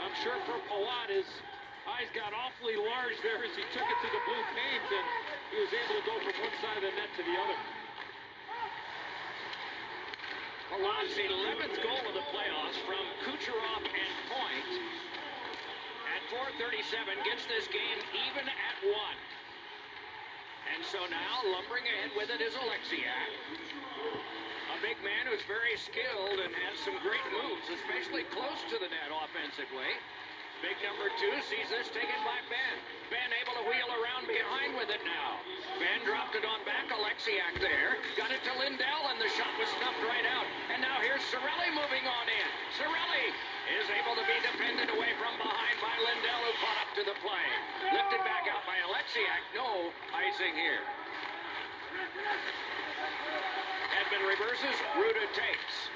I'm 0.00 0.16
sure 0.24 0.40
for 0.48 0.56
Palat, 0.64 1.12
his 1.12 1.28
eyes 1.84 2.08
got 2.16 2.32
awfully 2.32 2.80
large 2.80 3.20
there 3.20 3.44
as 3.44 3.52
he 3.52 3.64
took 3.76 3.84
it 3.84 3.98
to 4.00 4.08
the 4.08 4.22
blue 4.24 4.44
paint, 4.56 4.86
and 4.96 5.06
he 5.52 5.56
was 5.60 5.72
able 5.76 6.00
to 6.00 6.04
go 6.08 6.16
from 6.24 6.36
one 6.40 6.56
side 6.64 6.80
of 6.80 6.84
the 6.88 6.94
net 6.96 7.12
to 7.20 7.22
the 7.26 7.36
other. 7.36 7.81
Palat's 10.72 11.20
11th 11.20 11.76
goal 11.84 12.00
of 12.08 12.16
the 12.16 12.24
playoffs 12.32 12.80
from 12.88 13.04
Kucherov 13.28 13.84
and 13.84 14.12
Point. 14.32 14.72
At 16.08 16.24
437, 16.56 17.12
gets 17.28 17.44
this 17.44 17.68
game 17.68 18.00
even 18.24 18.48
at 18.48 18.76
one. 18.88 19.20
And 20.72 20.80
so 20.80 21.04
now, 21.12 21.44
lumbering 21.44 21.84
ahead 21.84 22.16
with 22.16 22.32
it 22.32 22.40
is 22.40 22.56
Oleksiak. 22.56 23.28
A 24.72 24.78
big 24.80 24.96
man 25.04 25.28
who's 25.28 25.44
very 25.44 25.76
skilled 25.76 26.40
and 26.40 26.56
has 26.64 26.80
some 26.80 26.96
great 27.04 27.26
moves, 27.28 27.68
especially 27.68 28.24
close 28.32 28.64
to 28.72 28.80
the 28.80 28.88
net 28.88 29.12
offensively. 29.12 29.92
Big 30.62 30.78
number 30.78 31.10
two 31.18 31.34
sees 31.50 31.66
this 31.74 31.90
taken 31.90 32.22
by 32.22 32.38
Benn. 32.46 32.76
Benn 33.10 33.34
able 33.34 33.58
to 33.58 33.66
wheel 33.66 33.90
around 33.98 34.30
behind 34.30 34.78
with 34.78 34.94
it 34.94 35.02
now. 35.02 35.42
Benn 35.82 36.06
dropped 36.06 36.38
it 36.38 36.46
on 36.46 36.62
back. 36.62 36.86
Oleksiak 36.86 37.58
there. 37.58 37.98
Got 38.14 38.30
it 38.30 38.46
to 38.46 38.54
Lindell, 38.54 39.10
and 39.10 39.18
the 39.18 39.26
shot 39.34 39.50
was 39.58 39.66
snuffed 39.74 39.98
right 40.06 40.22
out. 40.22 40.46
And 40.70 40.78
now 40.78 41.02
here's 41.02 41.18
Cirelli 41.34 41.74
moving 41.74 42.06
on 42.06 42.26
in. 42.30 42.48
Cirelli 42.78 43.26
is 43.74 43.90
able 43.90 44.14
to 44.14 44.22
be 44.22 44.38
defended 44.38 44.86
away 44.94 45.18
from 45.18 45.34
behind 45.34 45.76
by 45.82 45.98
Lindell, 45.98 46.40
who 46.46 46.54
caught 46.62 46.78
up 46.78 46.90
to 46.94 47.02
the 47.10 47.16
play. 47.26 47.48
Lifted 47.90 48.22
back 48.22 48.46
out 48.46 48.62
by 48.62 48.78
Oleksiak. 48.86 49.42
No 49.58 49.90
icing 50.14 50.54
here. 50.54 50.86
Edmund 53.98 54.24
reverses. 54.30 54.78
Rutta 54.94 55.26
takes. 55.34 55.90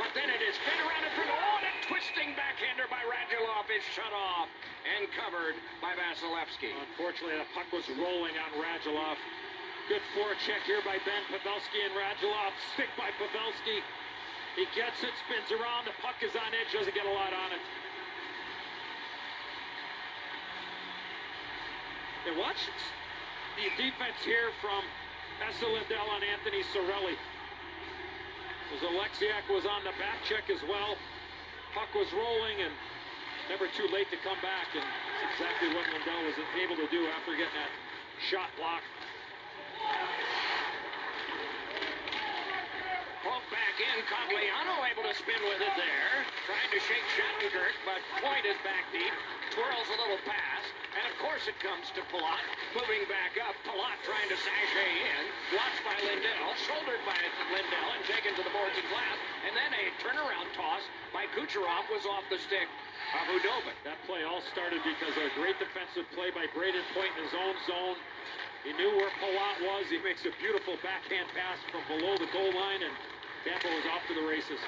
But 0.00 0.16
then 0.16 0.32
it 0.32 0.40
is 0.40 0.56
fed 0.64 0.80
around 0.80 1.04
in 1.04 1.12
front. 1.12 1.28
Oh, 1.28 1.60
and 1.60 1.68
a 1.68 1.74
twisting 1.84 2.32
backhander 2.32 2.88
by 2.88 3.04
Radulov 3.04 3.68
is 3.68 3.84
shut 3.92 4.08
off 4.16 4.48
and 4.88 5.04
covered 5.12 5.60
by 5.84 5.92
Vasilevskiy. 5.92 6.72
Unfortunately, 6.72 7.36
the 7.36 7.44
puck 7.52 7.68
was 7.68 7.84
rolling 8.00 8.32
on 8.40 8.50
Radulov. 8.56 9.20
Good 9.92 10.00
forecheck 10.16 10.64
here 10.64 10.80
by 10.88 10.96
Benn 11.04 11.20
Pavelski 11.28 11.84
and 11.84 11.92
Radulov. 11.92 12.56
Stick 12.72 12.88
by 12.96 13.12
Pavelski. 13.20 13.84
He 14.56 14.64
gets 14.72 15.04
it, 15.04 15.12
spins 15.20 15.52
around. 15.52 15.84
The 15.84 15.92
puck 16.00 16.16
is 16.24 16.32
on 16.32 16.48
edge, 16.48 16.72
doesn't 16.72 16.96
get 16.96 17.04
a 17.04 17.12
lot 17.12 17.36
on 17.36 17.52
it. 17.52 17.62
And 22.24 22.40
watch 22.40 22.72
the 23.60 23.68
defense 23.76 24.16
here 24.24 24.48
from 24.64 24.80
Esa 25.44 25.68
Lindell 25.68 26.08
on 26.08 26.24
Anthony 26.24 26.64
Cirelli. 26.72 27.20
As 28.70 28.82
Oleksiak 28.86 29.50
was 29.50 29.66
on 29.66 29.82
the 29.82 29.90
back 29.98 30.22
check 30.24 30.46
as 30.46 30.62
well. 30.68 30.94
Puck 31.74 31.90
was 31.94 32.06
rolling 32.14 32.62
and 32.62 32.72
never 33.50 33.66
too 33.74 33.86
late 33.92 34.06
to 34.10 34.18
come 34.22 34.38
back. 34.42 34.70
And 34.74 34.82
that's 34.82 35.34
exactly 35.34 35.74
what 35.74 35.86
Lindell 35.90 36.22
was 36.22 36.38
able 36.54 36.76
to 36.76 36.86
do 36.86 37.06
after 37.18 37.32
getting 37.34 37.58
that 37.58 37.72
shot 38.30 38.50
blocked. 38.56 38.86
Poke 43.20 43.44
back 43.52 43.76
in. 43.76 44.00
Cogliano 44.08 44.80
able 44.88 45.04
to 45.04 45.12
spin 45.12 45.36
with 45.44 45.60
it 45.60 45.74
there. 45.76 46.24
Trying 46.48 46.70
to 46.72 46.80
shake 46.88 47.04
Shattenkirk, 47.12 47.76
but 47.84 48.00
Point 48.24 48.48
is 48.48 48.56
back 48.64 48.88
deep. 48.96 49.12
Twirls 49.52 49.88
a 49.92 49.96
little 50.00 50.20
pass. 50.24 50.64
And 50.96 51.04
of 51.04 51.14
course 51.20 51.44
it 51.44 51.60
comes 51.60 51.92
to 51.92 52.00
Palat. 52.08 52.40
Moving 52.72 53.04
back 53.12 53.36
up. 53.44 53.52
Palat 53.68 54.00
trying 54.08 54.24
to 54.32 54.38
sashay 54.40 54.92
in. 55.04 55.22
Watched 55.52 55.84
by 55.84 55.96
Lindell. 56.00 56.48
Shouldered 56.64 57.04
by 57.04 57.20
Lindell 57.52 57.88
and 57.92 58.02
taken 58.08 58.32
to 58.40 58.42
the 58.42 58.54
boards 58.56 58.76
and 58.80 58.88
glass. 58.88 59.18
And 59.44 59.52
then 59.52 59.70
a 59.76 59.84
turnaround 60.00 60.48
toss 60.56 60.80
by 61.12 61.28
Kucherov 61.36 61.92
was 61.92 62.08
off 62.08 62.24
the 62.32 62.40
stick 62.40 62.72
of 63.20 63.28
Khudobin. 63.28 63.76
That 63.84 64.00
play 64.08 64.24
all 64.24 64.40
started 64.48 64.80
because 64.80 65.12
of 65.12 65.28
a 65.28 65.32
great 65.36 65.60
defensive 65.60 66.08
play 66.16 66.32
by 66.32 66.48
Brayden 66.56 66.88
Point 66.96 67.12
in 67.20 67.28
his 67.28 67.36
own 67.36 67.52
zone. 67.68 68.00
He 68.64 68.76
knew 68.76 68.92
where 68.92 69.08
Palat 69.16 69.56
was. 69.64 69.88
He 69.88 69.96
makes 70.04 70.28
a 70.28 70.32
beautiful 70.36 70.76
backhand 70.84 71.32
pass 71.32 71.56
from 71.72 71.80
below 71.88 72.20
the 72.20 72.28
goal 72.28 72.52
line, 72.52 72.84
and 72.84 72.92
Tampa 73.40 73.72
was 73.72 73.86
off 73.88 74.04
to 74.12 74.14
the 74.14 74.26
races. 74.28 74.60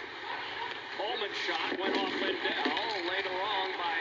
Coleman's 0.97 1.37
shot 1.45 1.77
went 1.77 1.97
off 2.01 2.13
Lindell, 2.21 2.73
oh, 2.73 2.97
laid 3.09 3.25
wrong 3.29 3.69
by 3.77 3.97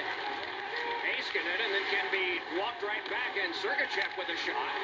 Heiskanen, 1.08 1.60
and 1.60 1.72
then 1.76 1.86
can 1.92 2.08
be 2.08 2.40
walked 2.56 2.84
right 2.84 3.04
back, 3.12 3.36
and 3.36 3.52
Sergachev 3.60 4.12
with 4.16 4.32
a 4.32 4.40
shot. 4.40 4.76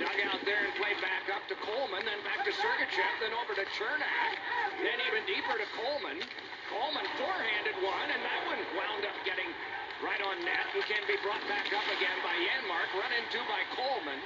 Dug 0.00 0.18
out 0.28 0.40
there 0.44 0.64
and 0.64 0.72
played 0.80 1.00
back 1.00 1.28
up 1.32 1.44
to 1.48 1.56
Coleman, 1.60 2.04
then 2.04 2.20
back 2.24 2.44
to 2.44 2.52
Sergachev, 2.52 3.12
then 3.24 3.32
over 3.36 3.56
to 3.56 3.64
Cernak, 3.76 4.32
then 4.80 4.96
even 5.08 5.24
deeper 5.24 5.56
to 5.56 5.68
Coleman. 5.76 6.20
Coleman 6.68 7.08
forehanded 7.16 7.76
one, 7.84 8.08
and 8.12 8.20
that 8.20 8.40
one 8.48 8.60
wound 8.76 9.04
up 9.04 9.16
getting 9.24 9.48
right 10.04 10.20
on 10.20 10.36
net 10.44 10.68
and 10.76 10.84
can 10.84 11.00
be 11.08 11.16
brought 11.24 11.40
back 11.48 11.72
up 11.72 11.86
again 11.96 12.18
by 12.20 12.34
Janmark, 12.36 12.88
run 13.00 13.12
into 13.16 13.40
by 13.48 13.64
Coleman. 13.72 14.20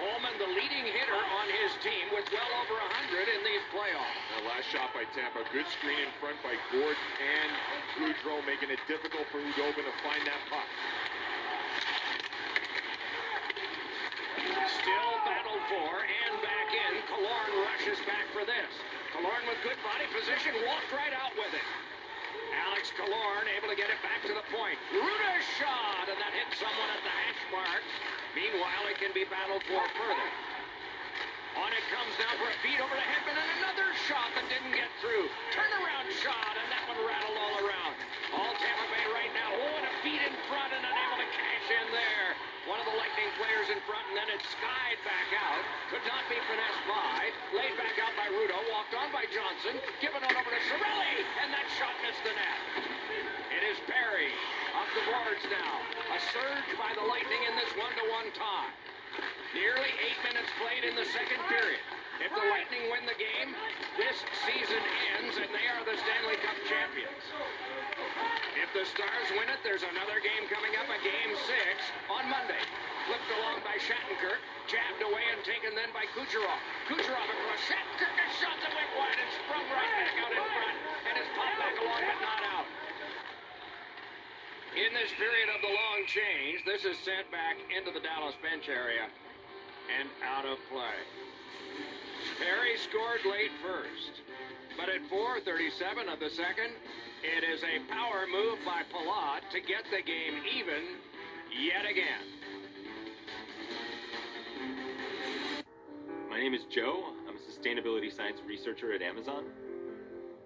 Coleman, 0.00 0.34
the 0.40 0.50
leading 0.58 0.88
hitter 0.88 1.20
on 1.20 1.46
his 1.62 1.70
team, 1.84 2.10
with 2.10 2.26
well 2.34 2.52
over 2.64 2.74
100 2.74 3.28
in 3.30 3.40
these 3.46 3.62
playoffs. 3.70 4.18
The 4.40 4.48
last 4.50 4.66
shot 4.72 4.90
by 4.90 5.06
Tampa. 5.14 5.46
Good 5.54 5.68
screen 5.70 6.00
in 6.02 6.10
front 6.18 6.40
by 6.42 6.58
Gourde 6.74 6.98
and 7.22 7.50
Goodrow, 8.00 8.42
making 8.42 8.74
it 8.74 8.82
difficult 8.90 9.28
for 9.30 9.38
Khudobin 9.38 9.86
to 9.86 9.94
find 10.02 10.22
that 10.26 10.42
puck. 10.50 10.66
Still 14.82 15.12
battled 15.22 15.64
for 15.70 15.92
and 16.02 16.34
back 16.42 16.68
in. 16.74 16.92
Killorn 17.06 17.50
rushes 17.70 18.00
back 18.08 18.26
for 18.34 18.42
this. 18.42 18.72
Killorn 19.14 19.44
with 19.46 19.60
good 19.62 19.78
body 19.86 20.08
position, 20.10 20.56
walked 20.66 20.90
right 20.90 21.14
out 21.14 21.36
with 21.38 21.54
it. 21.54 21.91
Alex 22.70 22.94
Killorn 22.94 23.46
able 23.58 23.68
to 23.70 23.78
get 23.78 23.90
it 23.90 23.98
back 24.06 24.22
to 24.22 24.34
the 24.34 24.46
point. 24.54 24.78
Rutta's 24.94 25.46
shot, 25.58 26.06
and 26.06 26.18
that 26.18 26.32
hit 26.34 26.46
someone 26.54 26.90
at 26.94 27.02
the 27.02 27.10
hash 27.10 27.42
marks. 27.50 27.92
Meanwhile, 28.38 28.84
it 28.86 28.98
can 29.02 29.10
be 29.10 29.26
battled 29.26 29.66
for 29.66 29.82
further. 29.98 30.30
On 31.58 31.68
it 31.68 31.84
comes 31.92 32.14
now 32.16 32.32
for 32.40 32.48
a 32.48 32.56
feed 32.64 32.80
over 32.80 32.94
to 32.94 33.06
Hedman, 33.06 33.36
and 33.36 33.50
another 33.60 33.92
shot 34.08 34.30
that 34.38 34.46
didn't 34.48 34.72
get 34.72 34.88
through. 35.02 35.26
Turnaround 35.52 36.08
shot, 36.22 36.54
and 36.56 36.68
that 36.70 36.84
one 36.88 37.02
rattled 37.02 37.36
all 37.36 37.56
around. 37.66 37.94
All 38.32 38.54
Tampa 38.56 38.86
Bay 38.88 39.06
right 39.10 39.32
now. 39.36 39.50
Oh, 39.52 39.78
and 39.82 39.86
a 39.90 39.94
feed 40.00 40.22
in 40.22 40.34
front, 40.48 40.70
and 40.72 40.80
unable 40.80 41.18
to 41.18 41.28
cash 41.34 41.66
in 41.66 41.86
there. 41.92 42.51
One 42.62 42.78
of 42.78 42.86
the 42.86 42.94
Lightning 42.94 43.26
players 43.42 43.74
in 43.74 43.82
front, 43.90 44.06
and 44.14 44.22
then 44.22 44.30
it 44.30 44.38
skied 44.46 45.00
back 45.02 45.28
out. 45.34 45.62
Could 45.90 46.06
not 46.06 46.22
be 46.30 46.38
finessed 46.46 46.84
by. 46.86 47.34
Laid 47.58 47.74
back 47.74 47.98
out 47.98 48.14
by 48.14 48.30
Rutta. 48.30 48.54
Walked 48.70 48.94
on 48.94 49.10
by 49.10 49.26
Johnson. 49.34 49.82
Given 49.98 50.22
on 50.22 50.30
over 50.30 50.46
to 50.46 50.62
Cirelli, 50.70 51.26
and 51.42 51.50
that 51.50 51.66
shot 51.74 51.90
missed 52.06 52.22
the 52.22 52.30
net. 52.30 52.60
It 53.50 53.66
is 53.66 53.82
Perry. 53.90 54.30
Up 54.78 54.86
the 54.94 55.02
boards 55.10 55.42
now. 55.50 55.74
A 56.14 56.18
surge 56.30 56.70
by 56.78 56.94
the 56.94 57.02
Lightning 57.02 57.42
in 57.50 57.54
this 57.58 57.74
one-to-one 57.74 58.30
tie. 58.30 58.70
Nearly 59.52 59.92
eight 60.00 60.16
minutes 60.24 60.48
played 60.56 60.80
in 60.80 60.96
the 60.96 61.04
second 61.12 61.36
period. 61.44 61.84
If 62.24 62.32
the 62.32 62.40
Lightning 62.40 62.88
win 62.88 63.04
the 63.04 63.18
game, 63.20 63.52
this 64.00 64.16
season 64.48 64.80
ends 65.12 65.36
and 65.36 65.52
they 65.52 65.68
are 65.68 65.84
the 65.84 65.92
Stanley 65.92 66.40
Cup 66.40 66.56
champions. 66.64 67.20
If 68.56 68.72
the 68.72 68.88
Stars 68.88 69.28
win 69.36 69.52
it, 69.52 69.60
there's 69.60 69.84
another 69.84 70.24
game 70.24 70.48
coming 70.48 70.72
up, 70.80 70.88
a 70.88 70.96
game 71.04 71.36
six 71.44 71.84
on 72.08 72.32
Monday. 72.32 72.64
Flipped 73.04 73.28
along 73.28 73.60
by 73.60 73.76
Shattenkirk, 73.76 74.40
jabbed 74.72 75.04
away 75.04 75.20
and 75.36 75.44
taken 75.44 75.76
then 75.76 75.92
by 75.92 76.08
Kucherov. 76.16 76.60
Kucherov 76.88 77.28
across 77.28 77.60
Shattenkirk, 77.68 78.16
a 78.16 78.28
shot 78.40 78.56
that 78.56 78.72
went 78.72 78.88
wide 78.96 79.20
and 79.20 79.30
sprung 79.36 79.68
right 79.68 79.92
back 80.00 80.16
out 80.16 80.32
in 80.32 80.46
front 80.48 80.76
and 81.12 81.14
is 81.20 81.28
popped 81.36 81.60
back 81.60 81.76
along 81.76 82.00
but 82.08 82.20
not 82.24 82.42
out. 82.56 82.68
In 84.80 84.96
this 84.96 85.12
period 85.20 85.52
of 85.52 85.60
the 85.60 85.68
long 85.76 86.08
change, 86.08 86.64
this 86.64 86.88
is 86.88 86.96
sent 87.04 87.28
back 87.28 87.60
into 87.68 87.92
the 87.92 88.00
Dallas 88.00 88.32
bench 88.40 88.72
area 88.72 89.12
and 89.98 90.08
out 90.24 90.44
of 90.44 90.58
play. 90.70 90.98
Perry 92.38 92.76
scored 92.78 93.24
late 93.24 93.50
first, 93.62 94.22
but 94.76 94.88
at 94.88 95.02
4:37 95.08 96.08
of 96.08 96.20
the 96.20 96.30
second, 96.30 96.72
it 97.22 97.44
is 97.44 97.62
a 97.62 97.80
power 97.92 98.26
move 98.30 98.58
by 98.64 98.82
Palat 98.92 99.48
to 99.50 99.60
get 99.60 99.84
the 99.90 100.02
game 100.02 100.42
even 100.54 100.98
yet 101.50 101.84
again. 101.88 102.26
My 106.30 106.38
name 106.38 106.54
is 106.54 106.64
Joe. 106.64 107.12
I'm 107.28 107.36
a 107.36 107.38
sustainability 107.38 108.12
science 108.12 108.40
researcher 108.46 108.92
at 108.92 109.02
Amazon. 109.02 109.44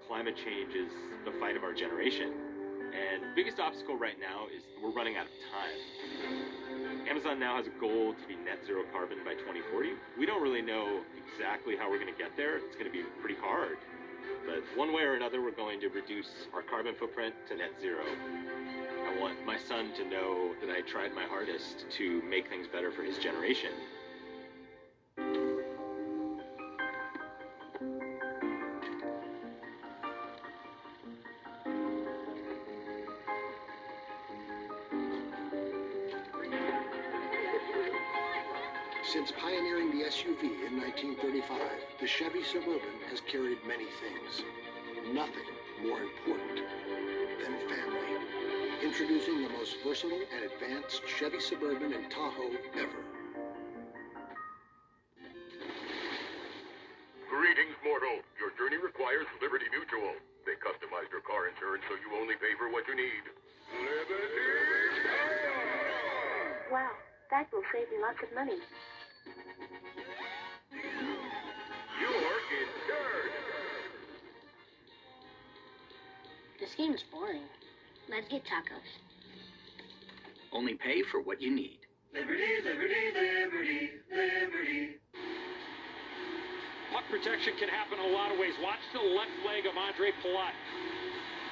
Climate 0.07 0.37
change 0.37 0.75
is 0.75 0.92
the 1.25 1.33
fight 1.33 1.57
of 1.57 1.62
our 1.62 1.72
generation. 1.72 2.45
And 2.96 3.22
the 3.22 3.28
biggest 3.37 3.61
obstacle 3.61 3.96
right 3.98 4.16
now 4.18 4.46
is 4.48 4.64
we're 4.82 4.90
running 4.90 5.16
out 5.16 5.26
of 5.26 5.32
time. 5.52 7.09
Amazon 7.09 7.38
now 7.38 7.56
has 7.56 7.66
a 7.66 7.76
goal 7.78 8.14
to 8.14 8.24
be 8.26 8.37
net 8.37 8.64
zero 8.64 8.85
carbon 8.90 9.18
by 9.24 9.35
2040. 9.35 9.90
We 10.18 10.24
don't 10.24 10.42
really 10.42 10.62
know 10.62 11.02
exactly 11.12 11.76
how 11.76 11.90
we're 11.90 12.00
going 12.00 12.12
to 12.12 12.18
get 12.18 12.37
there. 12.37 12.56
It's 12.56 12.74
going 12.74 12.87
to 12.87 12.92
be 12.92 13.04
pretty 13.20 13.37
hard. 13.38 13.76
But 14.46 14.64
one 14.78 14.94
way 14.94 15.02
or 15.02 15.14
another, 15.14 15.42
we're 15.42 15.50
going 15.50 15.80
to 15.80 15.88
reduce 15.88 16.48
our 16.54 16.62
carbon 16.62 16.94
footprint 16.94 17.35
to 17.48 17.56
net 17.56 17.72
zero. 17.80 18.04
I 19.06 19.20
want 19.20 19.44
my 19.44 19.59
son 19.59 19.92
to 19.96 20.04
know 20.09 20.54
that 20.61 20.70
I 20.70 20.80
tried 20.80 21.14
my 21.14 21.24
hardest 21.24 21.85
to 21.90 22.22
make 22.22 22.48
things 22.48 22.66
better 22.66 22.90
for 22.90 23.02
his 23.02 23.18
generation. 23.18 23.72
Many 43.87 44.12
things. 44.12 44.42
Nothing 45.12 45.42
more 45.83 46.01
important 46.01 46.62
than 47.42 47.53
family. 47.68 47.99
Introducing 48.83 49.42
the 49.42 49.49
most 49.51 49.77
versatile 49.85 50.20
and 50.35 50.51
advanced 50.51 51.03
Chevy 51.07 51.40
Suburban 51.40 51.92
and 51.92 52.11
Tahoe 52.11 52.51
ever. 52.75 53.15
Pay 80.87 81.03
for 81.03 81.18
what 81.18 81.42
you 81.42 81.51
need. 81.51 81.83
Liberty, 82.14 82.62
liberty, 82.62 83.11
liberty, 83.11 83.90
liberty. 84.07 85.03
Puck 86.94 87.03
protection 87.11 87.59
can 87.59 87.66
happen 87.66 87.99
in 87.99 88.07
a 88.07 88.14
lot 88.14 88.31
of 88.31 88.38
ways. 88.38 88.55
Watch 88.62 88.79
the 88.94 89.03
left 89.03 89.35
leg 89.42 89.66
of 89.66 89.75
Ondrej 89.75 90.14
Palat. 90.22 90.55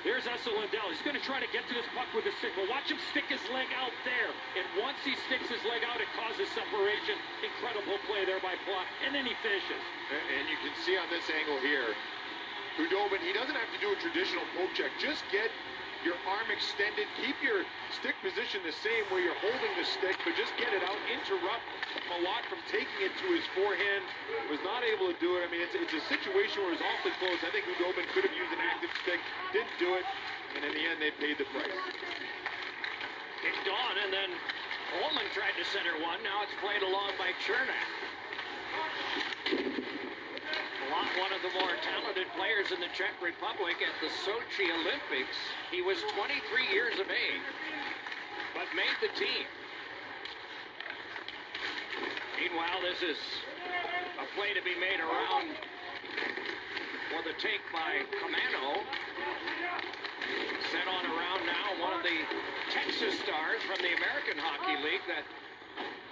There's 0.07 0.31
Esa 0.31 0.55
Lindell. 0.55 0.87
He's 0.87 1.03
going 1.03 1.19
to 1.19 1.27
try 1.27 1.43
to 1.43 1.51
get 1.51 1.67
to 1.67 1.75
this 1.75 1.89
puck 1.99 2.07
with 2.15 2.31
a 2.31 2.35
stick, 2.39 2.55
but 2.55 2.71
watch 2.71 2.87
him 2.87 3.01
stick 3.11 3.27
his 3.27 3.43
leg 3.51 3.67
out 3.75 3.91
there. 4.07 4.31
And 4.55 4.63
once 4.79 5.03
he 5.03 5.19
sticks 5.27 5.51
his 5.51 5.67
leg 5.67 5.83
out, 5.83 5.99
it 5.99 6.07
causes 6.15 6.47
separation. 6.55 7.19
Incredible 7.43 7.99
play 8.07 8.23
there 8.23 8.39
by 8.39 8.55
Palat. 8.63 8.87
And 9.03 9.11
then 9.11 9.27
he 9.27 9.35
finishes. 9.43 9.83
And, 10.15 10.23
and 10.31 10.45
you 10.47 10.63
can 10.63 10.79
see 10.87 10.95
on 10.95 11.11
this 11.11 11.27
angle 11.27 11.59
here, 11.59 11.91
Khudobin, 12.79 13.19
he 13.19 13.35
doesn't 13.35 13.59
have 13.59 13.71
to 13.75 13.81
do 13.83 13.91
a 13.91 13.99
traditional 13.99 14.47
poke 14.55 14.79
check. 14.79 14.95
Just 15.03 15.27
get 15.35 15.51
your 16.05 16.21
arm 16.29 16.49
extended. 16.53 17.09
Keep 17.17 17.41
your 17.41 17.65
stick 17.97 18.15
position 18.21 18.61
the 18.61 18.77
same 18.85 19.09
where 19.09 19.25
you're 19.25 19.41
holding 19.41 19.73
the 19.81 19.89
stick, 19.89 20.21
but 20.23 20.37
just 20.37 20.53
get 20.61 20.71
it 20.77 20.85
out. 20.85 21.01
Interrupt 21.09 21.65
Palat 22.07 22.45
from 22.53 22.61
taking 22.69 23.01
it 23.01 23.17
to 23.25 23.27
his 23.33 23.43
forehand. 23.57 24.05
Was 24.53 24.61
not 24.63 24.85
able 24.85 25.09
to 25.09 25.17
do 25.19 25.41
it. 25.41 25.49
I 25.49 25.49
mean, 25.49 25.65
it's, 25.65 25.73
it's 25.73 25.97
a 25.97 26.05
situation 26.07 26.61
where 26.61 26.77
it's 26.77 26.85
awfully 26.85 27.17
close. 27.17 27.41
I 27.41 27.51
think 27.51 27.65
Khudobin 27.65 28.05
could 28.13 28.29
have 28.29 28.37
used 28.37 28.53
an 28.53 28.61
active 28.61 28.93
stick. 29.01 29.19
Didn't 29.57 29.75
do 29.81 29.97
it. 29.97 30.05
And 30.55 30.63
in 30.69 30.73
the 30.77 30.85
end, 30.85 31.01
they 31.01 31.11
paid 31.17 31.41
the 31.41 31.49
price. 31.51 31.73
Kicked 33.41 33.67
on, 33.67 33.93
and 34.05 34.13
then 34.13 34.31
Coleman 34.93 35.27
tried 35.33 35.57
to 35.57 35.65
center 35.73 35.97
one. 36.05 36.21
Now 36.23 36.45
it's 36.45 36.55
played 36.61 36.85
along 36.85 37.17
by 37.17 37.33
Cernak. 37.43 37.89
One 40.93 41.33
of 41.33 41.41
the 41.41 41.49
more 41.57 41.73
talented 41.81 42.29
players 42.37 42.69
in 42.69 42.81
the 42.81 42.93
Czech 42.93 43.17
Republic 43.23 43.81
at 43.81 43.95
the 44.05 44.13
Sochi 44.21 44.69
Olympics. 44.69 45.37
He 45.73 45.81
was 45.81 45.97
23 46.13 46.69
years 46.69 47.01
of 47.01 47.09
age, 47.09 47.47
but 48.53 48.69
made 48.77 48.93
the 49.01 49.09
team. 49.17 49.49
Meanwhile, 52.37 52.85
this 52.85 53.01
is 53.01 53.17
a 54.21 54.27
play 54.37 54.53
to 54.53 54.61
be 54.61 54.77
made 54.77 55.01
around 55.01 55.57
for 57.09 57.25
the 57.25 57.33
take 57.41 57.65
by 57.73 58.05
Camano. 58.21 58.85
Set 60.69 60.85
on 60.85 61.05
around 61.17 61.49
now, 61.49 61.81
one 61.81 61.97
of 61.97 62.05
the 62.05 62.19
Texas 62.69 63.17
stars 63.25 63.65
from 63.65 63.81
the 63.81 63.97
American 63.97 64.37
Hockey 64.37 64.77
League 64.85 65.05
that 65.09 65.25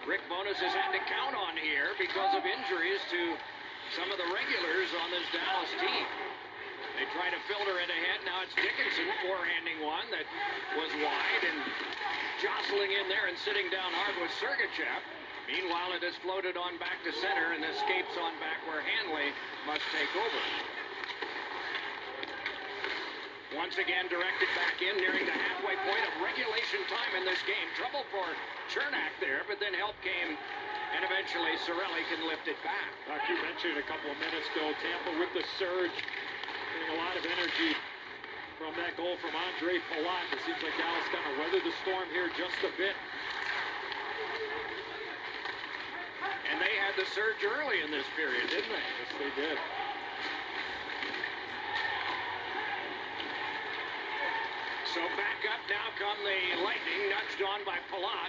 Rick 0.09 0.25
Bowness 0.33 0.57
has 0.65 0.73
had 0.73 0.97
to 0.97 1.03
count 1.13 1.37
on 1.37 1.61
here 1.61 1.93
because 2.01 2.33
of 2.33 2.49
injuries 2.49 3.05
to 3.13 3.37
some 3.93 4.09
of 4.09 4.17
the 4.17 4.29
regulars 4.33 4.89
on 5.05 5.13
this 5.13 5.29
Dallas 5.29 5.69
team. 5.77 6.07
They 6.97 7.05
try 7.13 7.29
to 7.29 7.41
filter 7.45 7.77
it 7.77 7.93
ahead. 7.93 8.25
Now 8.25 8.41
it's 8.41 8.57
Dickinson 8.57 9.09
forehanding 9.29 9.85
one 9.85 10.09
that 10.09 10.25
was 10.81 10.89
wide 10.97 11.45
and 11.45 11.61
jostling 12.41 12.97
in 12.97 13.09
there 13.13 13.29
and 13.29 13.37
sitting 13.37 13.69
down 13.69 13.93
hard 13.93 14.17
with 14.17 14.33
Sergachev. 14.41 15.01
Meanwhile, 15.45 15.93
it 15.99 16.05
is 16.07 16.17
floated 16.25 16.57
on 16.57 16.81
back 16.81 17.05
to 17.05 17.13
center 17.21 17.53
and 17.53 17.61
escapes 17.69 18.17
on 18.17 18.33
back 18.41 18.65
where 18.65 18.81
Hanley 18.81 19.37
must 19.69 19.85
take 19.93 20.13
over. 20.17 20.43
Once 23.53 23.77
again 23.77 24.09
directed 24.09 24.49
back 24.57 24.81
in, 24.81 24.97
nearing 24.97 25.29
the 25.29 25.37
halfway 25.37 25.77
point 25.85 26.05
of 26.09 26.13
regulation 26.25 26.81
time 26.89 27.13
in 27.21 27.29
this 27.29 27.41
game. 27.45 27.69
Trouble 27.77 28.09
for 28.09 28.25
Cernak 28.73 29.13
there, 29.21 29.45
but 29.45 29.61
then 29.61 29.77
help 29.77 29.93
came, 30.01 30.41
and 30.93 31.01
eventually 31.05 31.57
Cirelli 31.65 32.05
can 32.13 32.21
lift 32.29 32.47
it 32.49 32.61
back. 32.61 32.93
Like 33.09 33.25
you 33.29 33.37
mentioned 33.41 33.81
a 33.81 33.87
couple 33.89 34.13
of 34.13 34.19
minutes 34.21 34.49
ago, 34.53 34.73
Tampa 34.81 35.13
with 35.17 35.33
the 35.33 35.45
surge, 35.57 35.97
getting 35.97 36.91
a 36.93 36.99
lot 37.01 37.17
of 37.17 37.25
energy 37.25 37.73
from 38.61 38.77
that 38.77 38.95
goal 39.01 39.17
from 39.19 39.33
Ondrej 39.33 39.81
Palat. 39.89 40.25
It 40.37 40.41
seems 40.45 40.61
like 40.61 40.77
Dallas 40.77 41.09
kind 41.09 41.25
of 41.27 41.35
weathered 41.41 41.65
the 41.65 41.75
storm 41.83 42.07
here 42.13 42.29
just 42.37 42.61
a 42.63 42.73
bit. 42.77 42.95
And 46.53 46.61
they 46.61 46.77
had 46.77 46.93
the 47.01 47.09
surge 47.09 47.41
early 47.41 47.81
in 47.81 47.91
this 47.91 48.05
period, 48.15 48.45
didn't 48.53 48.69
they? 48.69 48.87
Yes, 49.01 49.11
they 49.17 49.33
did. 49.35 49.57
So 54.93 55.01
back 55.17 55.41
up 55.49 55.65
now 55.73 55.89
come 55.97 56.21
the 56.21 56.61
Lightning, 56.61 57.09
nudged 57.09 57.41
on 57.41 57.65
by 57.65 57.81
Palat, 57.89 58.29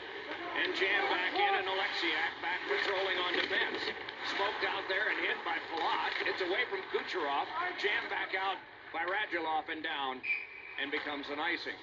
and 0.64 0.72
jammed 0.72 1.12
back 1.12 1.36
in, 1.36 1.52
and 1.60 1.68
Oleksiak 1.68 2.40
back 2.40 2.64
patrolling 2.72 3.20
on 3.20 3.36
defense. 3.36 3.84
Smoked 4.32 4.64
out 4.64 4.88
there 4.88 5.12
and 5.12 5.20
hit 5.28 5.36
by 5.44 5.60
Palat. 5.68 6.24
It's 6.24 6.40
away 6.40 6.64
from 6.72 6.80
Kucherov, 6.96 7.52
jammed 7.84 8.08
back 8.08 8.32
out 8.40 8.56
by 8.96 9.04
Radulov 9.04 9.68
and 9.68 9.84
down, 9.84 10.24
and 10.80 10.88
becomes 10.88 11.28
an 11.36 11.44
icing. 11.44 11.76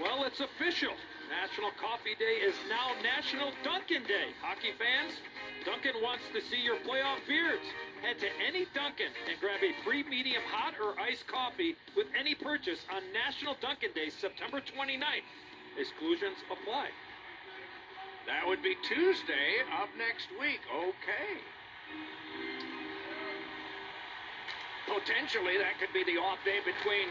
Well, 0.00 0.24
it's 0.24 0.40
official. 0.40 0.96
National 1.32 1.72
Coffee 1.80 2.12
Day 2.20 2.44
is 2.44 2.52
now 2.68 2.92
National 3.00 3.56
Dunkin' 3.64 4.04
Day. 4.04 4.36
Hockey 4.44 4.76
fans, 4.76 5.16
Dunkin' 5.64 5.96
wants 6.04 6.28
to 6.36 6.44
see 6.44 6.60
your 6.60 6.76
playoff 6.84 7.24
beards. 7.24 7.64
Head 8.04 8.20
to 8.20 8.28
any 8.36 8.68
Dunkin' 8.76 9.08
and 9.08 9.40
grab 9.40 9.64
a 9.64 9.72
free 9.80 10.04
medium 10.04 10.44
hot 10.52 10.76
or 10.76 10.92
iced 11.00 11.24
coffee 11.24 11.72
with 11.96 12.04
any 12.12 12.36
purchase 12.36 12.84
on 12.92 13.00
National 13.16 13.56
Dunkin' 13.64 13.96
Day, 13.96 14.12
September 14.12 14.60
29th. 14.60 15.24
Exclusions 15.80 16.36
apply. 16.52 16.92
That 18.28 18.44
would 18.44 18.60
be 18.60 18.76
Tuesday 18.84 19.64
of 19.80 19.88
next 19.96 20.28
week. 20.36 20.60
Okay. 20.68 21.40
Potentially, 24.84 25.56
that 25.56 25.80
could 25.80 25.96
be 25.96 26.04
the 26.04 26.20
off 26.20 26.44
day 26.44 26.60
between 26.60 27.08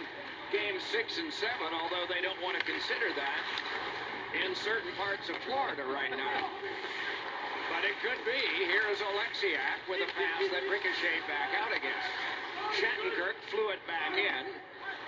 game 0.54 0.78
six 0.94 1.18
and 1.18 1.34
seven, 1.34 1.74
although 1.74 2.06
they 2.06 2.22
don't 2.22 2.38
want 2.46 2.60
to 2.60 2.64
consider 2.70 3.10
that 3.18 3.91
in 4.32 4.56
certain 4.56 4.91
parts 4.96 5.28
of 5.28 5.36
Florida 5.44 5.84
right 5.84 6.12
now. 6.12 6.48
But 7.72 7.84
it 7.88 7.96
could 8.00 8.20
be. 8.24 8.39
Here's 8.67 9.00
Oleksiak 9.00 9.88
with 9.88 10.04
a 10.04 10.10
pass 10.15 10.44
that 10.52 10.63
ricocheted 10.67 11.24
back 11.28 11.52
out 11.56 11.72
again. 11.72 12.04
Shattenkirk 12.76 13.36
flew 13.52 13.72
it 13.76 13.84
back 13.88 14.15
in, 14.15 14.44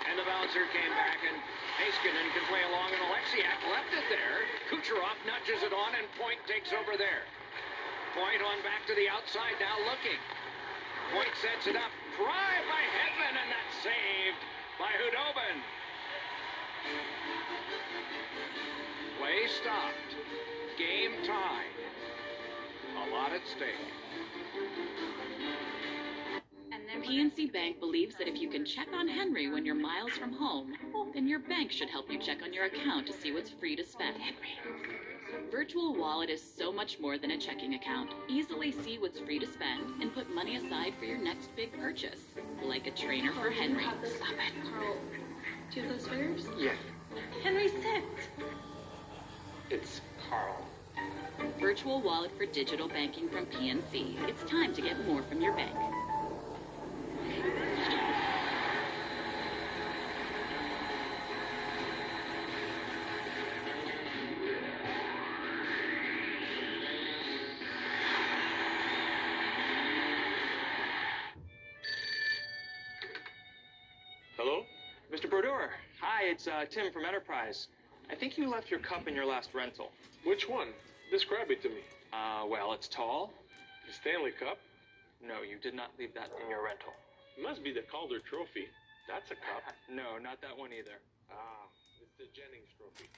and 0.07 0.15
the 0.19 0.27
bouncer 0.27 0.67
came 0.75 0.91
back, 0.95 1.19
and 1.23 1.35
Heiskanen 1.79 2.27
can 2.35 2.43
play 2.51 2.63
along, 2.67 2.91
and 2.91 3.03
Oleksiak 3.07 3.59
left 3.71 3.91
it 3.95 4.07
there. 4.11 4.43
Kucherov 4.67 5.15
nudges 5.23 5.63
it 5.63 5.71
on, 5.71 5.95
and 5.95 6.07
Point 6.19 6.39
takes 6.47 6.75
over 6.75 6.99
there. 6.99 7.23
Point 8.15 8.43
on 8.43 8.59
back 8.63 8.83
to 8.87 8.95
the 8.95 9.07
outside 9.07 9.55
now 9.59 9.79
looking. 9.87 10.19
Point 11.15 11.31
sets 11.39 11.67
it 11.67 11.75
up. 11.79 11.91
Drive 12.19 12.63
by 12.67 12.83
Hedman, 12.83 13.35
and 13.39 13.49
that's 13.51 13.75
saved 13.83 14.41
by 14.79 14.91
Khudobin. 14.99 15.57
Play 19.33 19.47
stopped. 19.47 20.13
Game 20.77 21.11
tied. 21.25 21.65
A 22.97 23.09
lot 23.11 23.31
at 23.31 23.41
stake. 23.47 23.73
And 26.71 26.83
then 26.87 27.01
PNC 27.01 27.51
Bank 27.51 27.79
believes 27.79 28.15
that 28.17 28.27
if 28.27 28.39
you 28.39 28.47
can 28.47 28.63
check 28.63 28.89
on 28.93 29.07
Henry 29.07 29.49
when 29.51 29.65
you're 29.65 29.73
miles 29.73 30.11
from 30.11 30.33
home, 30.33 30.73
then 31.15 31.27
your 31.27 31.39
bank 31.39 31.71
should 31.71 31.89
help 31.89 32.11
you 32.11 32.19
check 32.19 32.43
on 32.43 32.53
your 32.53 32.65
account 32.65 33.07
to 33.07 33.13
see 33.13 33.31
what's 33.31 33.49
free 33.49 33.75
to 33.75 33.83
spend. 33.83 34.17
Henry. 34.17 35.49
Virtual 35.51 35.95
Wallet 35.95 36.29
is 36.29 36.41
so 36.41 36.71
much 36.71 36.99
more 36.99 37.17
than 37.17 37.31
a 37.31 37.37
checking 37.37 37.73
account. 37.73 38.11
Easily 38.27 38.71
see 38.71 38.99
what's 38.99 39.17
free 39.17 39.39
to 39.39 39.47
spend 39.47 39.99
and 39.99 40.13
put 40.13 40.31
money 40.35 40.57
aside 40.57 40.93
for 40.99 41.05
your 41.05 41.17
next 41.17 41.55
big 41.55 41.73
purchase, 41.79 42.21
like 42.63 42.85
a 42.85 42.91
trainer 42.91 43.31
for 43.31 43.49
Henry. 43.49 43.83
Stop 43.83 44.33
it. 44.33 44.71
Carl, 44.71 44.95
do 45.71 45.79
you 45.79 45.87
have 45.87 45.97
those 45.97 46.07
figures? 46.07 46.45
Yeah, 46.59 46.69
Henry, 46.69 46.77
sit. 46.77 46.92
It's 49.73 50.01
Carl. 50.29 50.55
Virtual 51.59 51.99
Wallet 51.99 52.31
for 52.37 52.45
digital 52.45 52.87
banking 52.87 53.27
from 53.27 53.47
PNC. 53.47 54.29
It's 54.29 54.43
time 54.49 54.71
to 54.75 54.81
get 54.83 55.03
more 55.07 55.23
from 55.23 55.41
your 55.41 55.53
bank. 55.53 55.75
Hello? 74.37 74.65
Mr. 75.11 75.27
Brodeur. 75.27 75.71
Hi, 75.99 76.25
it's 76.25 76.47
uh, 76.47 76.65
Tim 76.69 76.91
from 76.93 77.05
Enterprise. 77.05 77.69
I 78.13 78.15
think 78.15 78.37
you 78.37 78.45
left 78.45 78.69
your 78.69 78.77
cup 78.77 79.09
in 79.09 79.17
your 79.17 79.25
last 79.25 79.57
rental. 79.57 79.89
Which 80.21 80.45
one? 80.45 80.69
Describe 81.09 81.49
it 81.49 81.65
to 81.65 81.69
me. 81.73 81.81
Uh, 82.13 82.45
well, 82.45 82.69
it's 82.77 82.85
tall. 82.85 83.33
The 83.89 83.93
Stanley 83.97 84.29
Cup? 84.29 84.61
No, 85.17 85.41
you 85.41 85.57
did 85.57 85.73
not 85.73 85.89
leave 85.97 86.13
that 86.13 86.29
in 86.37 86.45
your 86.45 86.61
rental. 86.61 86.93
It 87.33 87.41
must 87.41 87.65
be 87.65 87.73
the 87.73 87.81
Calder 87.89 88.21
Trophy. 88.21 88.69
That's 89.09 89.33
a 89.33 89.37
cup. 89.41 89.65
no, 89.89 90.21
not 90.21 90.45
that 90.45 90.53
one 90.53 90.69
either. 90.69 91.01
Ah, 91.33 91.65
it's 92.05 92.13
the 92.21 92.29
Jennings 92.37 92.69
Trophy. 92.77 93.09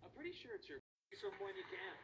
I'm 0.00 0.08
pretty 0.16 0.32
sure 0.32 0.56
it's 0.56 0.72
your 0.72 0.80
from 1.20 1.36
when 1.44 1.52
you 1.52 1.68
can. 1.68 1.94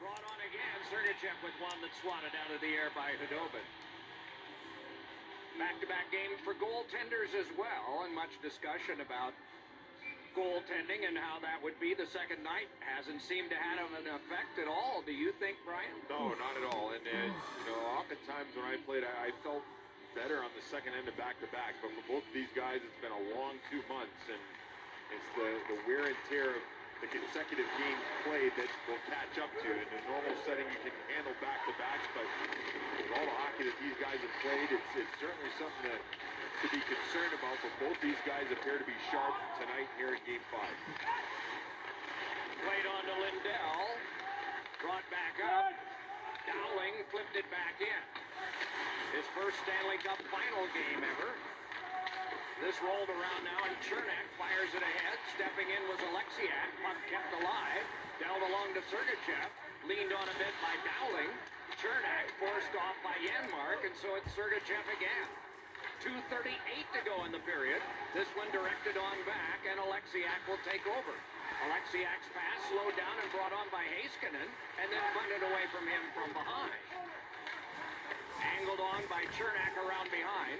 Brought 0.00 0.24
on 0.24 0.38
again, 0.40 0.76
Sergachev 0.88 1.36
with 1.44 1.52
one 1.60 1.84
that 1.84 1.92
swatted 2.00 2.32
out 2.32 2.48
of 2.48 2.64
the 2.64 2.72
air 2.72 2.88
by 2.96 3.12
Khudobin. 3.20 3.68
Back-to-back 5.60 6.08
games 6.08 6.40
for 6.40 6.56
goaltenders 6.56 7.36
as 7.36 7.52
well, 7.60 8.08
and 8.08 8.16
much 8.16 8.32
discussion 8.40 9.04
about 9.04 9.36
goaltending 10.32 11.04
and 11.08 11.16
how 11.16 11.40
that 11.40 11.60
would 11.60 11.76
be 11.80 11.92
the 11.92 12.08
second 12.08 12.42
night. 12.44 12.68
Hasn't 12.80 13.20
seemed 13.20 13.52
to 13.52 13.58
have 13.58 13.88
an 13.96 14.08
effect 14.08 14.58
at 14.60 14.68
all. 14.68 15.04
Do 15.04 15.12
you 15.12 15.32
think, 15.36 15.60
Brian? 15.64 15.92
No, 16.08 16.32
not 16.36 16.54
at 16.56 16.64
all. 16.72 16.92
And, 16.92 17.04
uh, 17.04 17.32
you 17.32 17.64
know, 17.68 17.80
oftentimes 17.96 18.52
when 18.56 18.66
I 18.66 18.76
played, 18.84 19.04
I, 19.04 19.28
I 19.28 19.36
felt 19.44 19.64
better 20.12 20.44
on 20.44 20.52
the 20.52 20.64
second 20.68 20.92
end 20.96 21.08
of 21.08 21.16
back-to-back. 21.16 21.80
But 21.80 21.92
for 21.96 22.04
both 22.18 22.24
of 22.24 22.34
these 22.36 22.52
guys, 22.52 22.84
it's 22.84 23.00
been 23.00 23.14
a 23.14 23.24
long 23.32 23.56
two 23.72 23.80
months, 23.88 24.20
and 24.28 24.42
it's 25.12 25.30
the, 25.36 25.48
the 25.72 25.78
wear 25.88 26.08
and 26.08 26.18
tear 26.28 26.52
of 26.52 26.64
the 27.00 27.08
consecutive 27.10 27.66
games 27.80 28.04
played 28.22 28.52
that 28.60 28.70
will 28.86 29.02
catch 29.10 29.34
up 29.42 29.50
to 29.58 29.66
you. 29.66 29.74
In 29.74 29.88
a 29.88 30.02
normal 30.06 30.36
setting, 30.46 30.68
you 30.68 30.80
can 30.86 30.94
handle 31.16 31.34
back-to-backs, 31.42 32.06
but 32.14 32.28
with 32.94 33.10
all 33.16 33.26
the 33.26 33.36
hockey 33.42 33.66
that 33.66 33.76
these 33.82 33.96
guys 33.98 34.20
have 34.22 34.36
played, 34.44 34.68
it's, 34.70 34.92
it's 34.94 35.14
certainly 35.18 35.52
something 35.58 35.90
to, 35.90 35.96
to 36.62 36.70
be 36.70 36.78
concerned 36.86 37.34
about. 37.34 37.58
But 37.58 37.74
both 37.82 37.98
these 37.98 38.18
guys 38.22 38.46
appear 38.54 38.78
to 38.78 38.86
be 38.86 38.94
sharp 39.10 39.34
tonight 39.58 39.90
here 39.98 40.14
in 40.14 40.22
Game 40.22 40.44
5. 40.54 40.62
Played 42.62 42.86
on 42.86 43.02
to 43.02 43.14
Lindell. 43.18 43.82
Brought 44.78 45.02
back 45.10 45.42
up. 45.42 45.74
Dowling 46.46 47.02
flipped 47.10 47.34
it 47.34 47.50
back 47.50 47.82
in. 47.82 48.02
His 49.10 49.26
first 49.34 49.58
Stanley 49.66 49.98
Cup 50.06 50.22
final 50.30 50.62
game 50.70 51.02
ever. 51.02 51.34
This 52.62 52.78
rolled 52.78 53.10
around 53.10 53.42
now, 53.42 53.58
and 53.66 53.74
Cernak 53.82 54.26
fires 54.38 54.70
it 54.70 54.86
ahead. 54.86 55.18
Stepping 55.34 55.66
in 55.66 55.82
was 55.90 55.98
Oleksiak. 56.14 56.70
Puck 56.86 56.98
kept 57.10 57.30
alive. 57.42 57.82
Dealt 58.22 58.38
along 58.38 58.78
to 58.78 58.82
Sergachev. 58.86 59.50
Leaned 59.90 60.14
on 60.14 60.30
a 60.30 60.36
bit 60.38 60.54
by 60.62 60.78
Dowling. 60.86 61.34
Cernak 61.82 62.30
forced 62.38 62.70
off 62.78 62.94
by 63.02 63.18
Janmark, 63.18 63.82
and 63.82 63.94
so 63.98 64.14
it's 64.14 64.30
Sergachev 64.38 64.86
again. 64.94 65.41
2.38 66.02 66.50
to 66.98 67.00
go 67.06 67.22
in 67.22 67.30
the 67.30 67.38
period. 67.46 67.78
This 68.10 68.26
one 68.34 68.50
directed 68.50 68.98
on 68.98 69.14
back, 69.22 69.62
and 69.62 69.78
Oleksiak 69.78 70.42
will 70.50 70.58
take 70.66 70.82
over. 70.90 71.14
Oleksiak's 71.62 72.26
pass 72.34 72.58
slowed 72.74 72.98
down 72.98 73.14
and 73.22 73.30
brought 73.30 73.54
on 73.54 73.70
by 73.70 73.86
Heiskanen, 73.86 74.50
and 74.82 74.88
then 74.90 75.04
punted 75.14 75.46
away 75.46 75.70
from 75.70 75.86
him 75.86 76.02
from 76.10 76.34
behind. 76.34 76.82
Angled 78.58 78.82
on 78.82 79.06
by 79.06 79.22
Cernak 79.38 79.78
around 79.78 80.10
behind. 80.10 80.58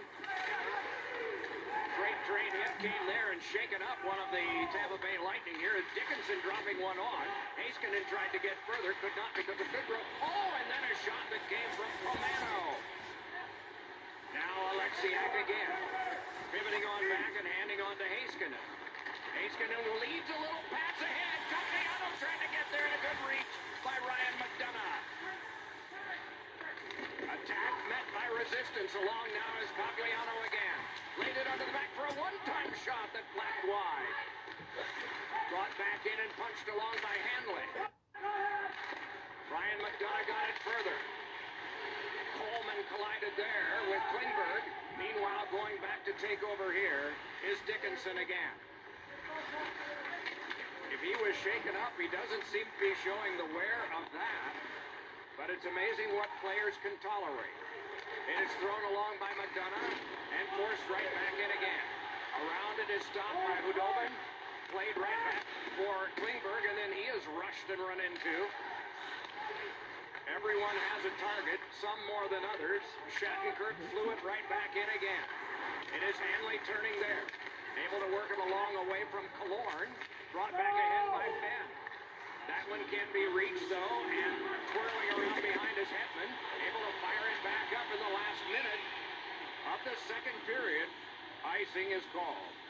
Great 1.99 2.21
train 2.31 2.51
hit 2.63 2.73
came 2.79 3.05
there 3.11 3.35
and 3.35 3.43
shaken 3.43 3.83
up 3.83 3.99
one 4.07 4.23
of 4.23 4.31
the 4.31 4.47
Tampa 4.71 4.95
Bay 5.03 5.19
Lightning 5.19 5.59
here 5.59 5.75
Dickinson 5.91 6.39
dropping 6.47 6.79
one 6.79 7.03
on. 7.03 7.25
Heiskanen 7.59 8.07
tried 8.07 8.31
to 8.31 8.39
get 8.39 8.55
further, 8.63 8.95
could 9.03 9.13
not 9.19 9.35
because 9.35 9.59
of 9.59 9.67
Goodrow. 9.75 9.99
Oh, 10.23 10.51
and 10.55 10.67
then 10.71 10.83
a 10.87 10.95
shot 11.03 11.27
that 11.35 11.43
came 11.51 11.71
from 11.75 11.91
Pomano. 12.07 13.02
Now 15.03 15.35
again. 15.35 15.75
Pivoting 16.55 16.87
on 16.87 17.03
back 17.11 17.35
and 17.35 17.43
handing 17.43 17.83
on 17.83 17.99
to 17.99 18.07
Heiskanen. 18.07 18.55
Heiskanen 19.35 19.83
leads 19.99 20.31
a 20.31 20.39
little 20.39 20.63
pass 20.71 20.95
ahead. 21.03 21.39
Castellanos 21.51 22.15
trying 22.23 22.39
to 22.39 22.51
get 22.55 22.63
there 22.71 22.87
and 22.87 22.95
a 22.95 23.03
good 23.03 23.19
reach 23.27 23.55
by 23.83 23.99
Ryan 23.99 24.35
McDonagh. 24.39 25.03
Attack 27.35 27.75
met 27.91 28.07
by 28.15 28.31
resistance. 28.31 28.95
Along 28.95 29.27
now 29.35 29.51
is 29.59 29.75
Cagliano 29.75 30.37
again. 30.47 30.79
Laid 31.19 31.35
it 31.35 31.51
under 31.51 31.67
the 31.67 31.75
back 31.75 31.91
for 31.99 32.07
a 32.07 32.15
one-time 32.15 32.71
shot 32.87 33.11
that 33.11 33.27
flapped 33.35 33.67
wide. 33.67 34.17
Brought 35.51 35.75
back 35.83 36.07
in 36.07 36.15
and 36.15 36.31
punched 36.39 36.71
along 36.71 36.95
by 37.03 37.19
Hanley. 37.19 37.67
Ryan 39.51 39.79
McDonagh 39.83 40.27
got 40.31 40.47
it 40.47 40.59
further. 40.63 41.22
Coleman 42.43 42.83
collided 42.91 43.35
there 43.39 43.71
with 43.87 44.03
Klingberg. 44.11 44.63
Meanwhile, 44.99 45.47
going 45.55 45.79
back 45.79 46.03
to 46.11 46.13
take 46.19 46.43
over 46.43 46.75
here 46.75 47.15
is 47.47 47.55
Dickinson 47.71 48.19
again. 48.19 48.57
If 50.91 50.99
he 51.07 51.15
was 51.23 51.39
shaken 51.39 51.79
up, 51.79 51.95
he 51.95 52.11
doesn't 52.11 52.43
seem 52.51 52.67
to 52.67 52.79
be 52.83 52.99
showing 53.07 53.39
the 53.39 53.47
wear 53.55 53.79
of 53.95 54.11
that. 54.11 54.51
But 55.39 55.55
it's 55.55 55.63
amazing 55.71 56.19
what 56.19 56.27
players 56.43 56.75
can 56.83 56.99
tolerate. 56.99 57.59
It 58.27 58.39
is 58.43 58.51
thrown 58.59 58.91
along 58.91 59.23
by 59.23 59.31
McDonagh 59.39 59.95
and 60.35 60.45
forced 60.59 60.87
right 60.91 61.11
back 61.15 61.35
in 61.39 61.51
again. 61.63 61.87
Around 62.43 62.75
it 62.83 62.91
is 62.91 63.07
stopped 63.07 63.39
by 63.39 63.55
Khudobin, 63.71 64.13
played 64.75 64.99
right 64.99 65.21
back 65.31 65.47
for 65.79 66.11
Klingberg, 66.19 66.63
and 66.67 66.75
then 66.75 66.91
he 66.91 67.07
is 67.07 67.23
rushed 67.39 67.71
and 67.71 67.79
run 67.87 68.03
into. 68.03 68.35
Everyone 70.31 70.77
has 70.95 71.03
a 71.03 71.15
target, 71.19 71.59
some 71.83 71.99
more 72.07 72.31
than 72.31 72.47
others. 72.55 72.83
Shattenkirk 73.19 73.75
flew 73.91 74.07
it 74.15 74.23
right 74.23 74.47
back 74.47 74.71
in 74.79 74.87
again. 74.95 75.27
It 75.99 76.03
is 76.07 76.15
Hanley 76.15 76.63
turning 76.63 76.95
there. 77.03 77.27
Able 77.91 78.07
to 78.07 78.11
work 78.15 78.31
him 78.31 78.39
along 78.39 78.87
away 78.87 79.03
from 79.11 79.27
Killorn. 79.43 79.91
Brought 80.31 80.55
back 80.55 80.75
ahead 80.79 81.11
by 81.11 81.27
Benn. 81.27 81.67
That 82.47 82.65
one 82.71 82.83
can 82.87 83.07
be 83.11 83.27
reached, 83.35 83.67
though, 83.67 83.99
and 84.07 84.35
twirling 84.71 85.09
around 85.19 85.43
behind 85.43 85.75
is 85.79 85.91
Hedman. 85.91 86.31
Able 86.71 86.83
to 86.87 86.95
fire 87.03 87.27
it 87.27 87.41
back 87.43 87.69
up 87.75 87.89
in 87.91 87.99
the 87.99 88.13
last 88.15 88.43
minute 88.47 88.83
of 89.75 89.79
the 89.83 89.95
second 90.07 90.39
period. 90.47 90.87
Icing 91.43 91.91
is 91.91 92.07
called. 92.15 92.62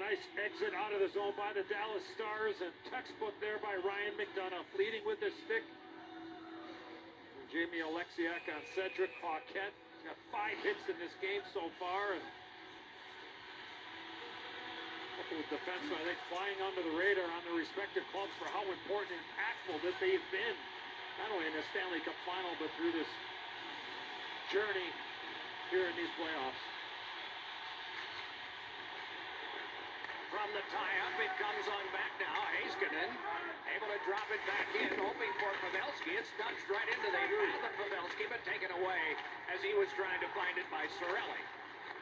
Nice 0.00 0.24
exit 0.40 0.72
out 0.72 0.96
of 0.96 1.04
the 1.04 1.12
zone 1.12 1.36
by 1.36 1.52
the 1.52 1.60
Dallas 1.68 2.00
Stars 2.16 2.56
and 2.64 2.72
textbook 2.88 3.36
there 3.36 3.60
by 3.60 3.76
Ryan 3.84 4.16
McDonagh, 4.16 4.64
leading 4.80 5.04
with 5.04 5.20
his 5.20 5.36
stick. 5.44 5.60
Jamie 7.52 7.84
Oleksiak 7.84 8.48
on 8.48 8.64
Cedric 8.72 9.12
Paquette. 9.20 9.76
Got 10.00 10.16
five 10.32 10.56
hits 10.64 10.80
in 10.88 10.96
this 10.96 11.12
game 11.20 11.44
so 11.52 11.68
far. 11.76 12.16
And 12.16 12.24
a 12.24 12.32
couple 15.20 15.36
of 15.36 15.46
defensemen, 15.52 16.00
I 16.00 16.04
think, 16.08 16.20
flying 16.32 16.56
under 16.64 16.80
the 16.80 16.96
radar 16.96 17.28
on 17.36 17.44
their 17.44 17.60
respective 17.60 18.08
clubs 18.08 18.32
for 18.40 18.48
how 18.48 18.64
important 18.64 19.12
and 19.12 19.20
impactful 19.20 19.84
that 19.84 20.00
they've 20.00 20.28
been, 20.32 20.56
not 21.20 21.28
only 21.28 21.44
in 21.44 21.52
the 21.52 21.66
Stanley 21.76 22.00
Cup 22.08 22.16
final, 22.24 22.56
but 22.56 22.72
through 22.80 22.96
this 22.96 23.10
journey 24.48 24.88
here 25.68 25.84
in 25.84 25.94
these 26.00 26.08
playoffs. 26.16 26.79
From 30.50 30.66
the 30.66 30.74
tie-up, 30.74 31.14
it 31.22 31.30
comes 31.38 31.62
on 31.70 31.84
back 31.94 32.10
now. 32.18 32.34
Heiskanen 32.58 33.06
able 33.70 33.86
to 33.86 34.00
drop 34.02 34.26
it 34.34 34.42
back 34.50 34.66
in, 34.74 34.90
hoping 34.98 35.30
for 35.38 35.46
Pavelski. 35.62 36.18
It's 36.18 36.26
nudged 36.42 36.66
right 36.66 36.90
into 36.90 37.06
the 37.06 37.22
path 37.22 37.70
of 37.70 37.72
Pavelski, 37.78 38.26
but 38.26 38.42
taken 38.42 38.66
away 38.74 39.14
as 39.54 39.62
he 39.62 39.78
was 39.78 39.86
trying 39.94 40.18
to 40.18 40.26
find 40.34 40.58
it 40.58 40.66
by 40.66 40.90
Cirelli. 40.98 41.42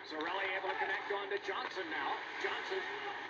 Cirelli 0.09 0.49
able 0.57 0.73
to 0.73 0.79
connect 0.81 1.13
on 1.13 1.29
to 1.29 1.37
Johnson 1.45 1.85
now. 1.93 2.17
Johnson 2.41 2.81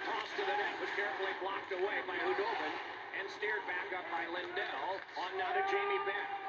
tossed 0.07 0.39
to 0.39 0.47
the 0.47 0.55
net, 0.55 0.79
was 0.79 0.93
carefully 0.95 1.35
blocked 1.43 1.75
away 1.75 1.99
by 2.07 2.15
Khudobin 2.23 2.75
and 3.19 3.27
steered 3.35 3.67
back 3.67 3.91
up 3.99 4.07
by 4.15 4.23
Lindell. 4.31 5.03
On 5.19 5.35
now 5.35 5.51
to 5.51 5.67
Jamie 5.67 5.99
Benn. 6.07 6.48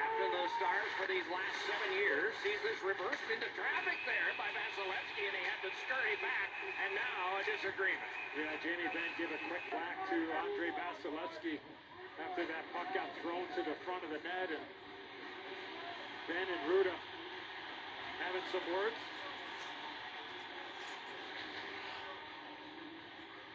Captain 0.00 0.32
Stars 0.56 0.90
for 0.96 1.04
these 1.12 1.28
last 1.28 1.56
seven 1.68 1.92
years 1.92 2.32
sees 2.40 2.56
this 2.64 2.80
reversed 2.80 3.28
into 3.28 3.44
traffic 3.52 4.00
there 4.08 4.32
by 4.40 4.48
Vasilevskiy, 4.48 5.28
and 5.28 5.36
he 5.36 5.44
had 5.44 5.60
to 5.60 5.70
scurry 5.84 6.16
back, 6.24 6.48
and 6.64 6.96
now 6.96 7.36
a 7.36 7.44
disagreement. 7.44 8.12
Yeah, 8.32 8.48
Jamie 8.64 8.88
Benn 8.96 9.12
gave 9.20 9.28
a 9.28 9.40
quick 9.52 9.64
whack 9.68 9.96
to 10.08 10.16
Andrei 10.16 10.72
Vasilevskiy 10.72 11.60
after 12.16 12.48
that 12.48 12.64
puck 12.72 12.88
got 12.96 13.12
thrown 13.20 13.44
to 13.52 13.60
the 13.60 13.76
front 13.84 14.00
of 14.00 14.10
the 14.16 14.20
net, 14.24 14.48
and 14.48 14.64
Benn 16.24 16.48
and 16.48 16.62
Rutta 16.72 16.96
having 18.24 18.46
some 18.48 18.64
words. 18.72 18.96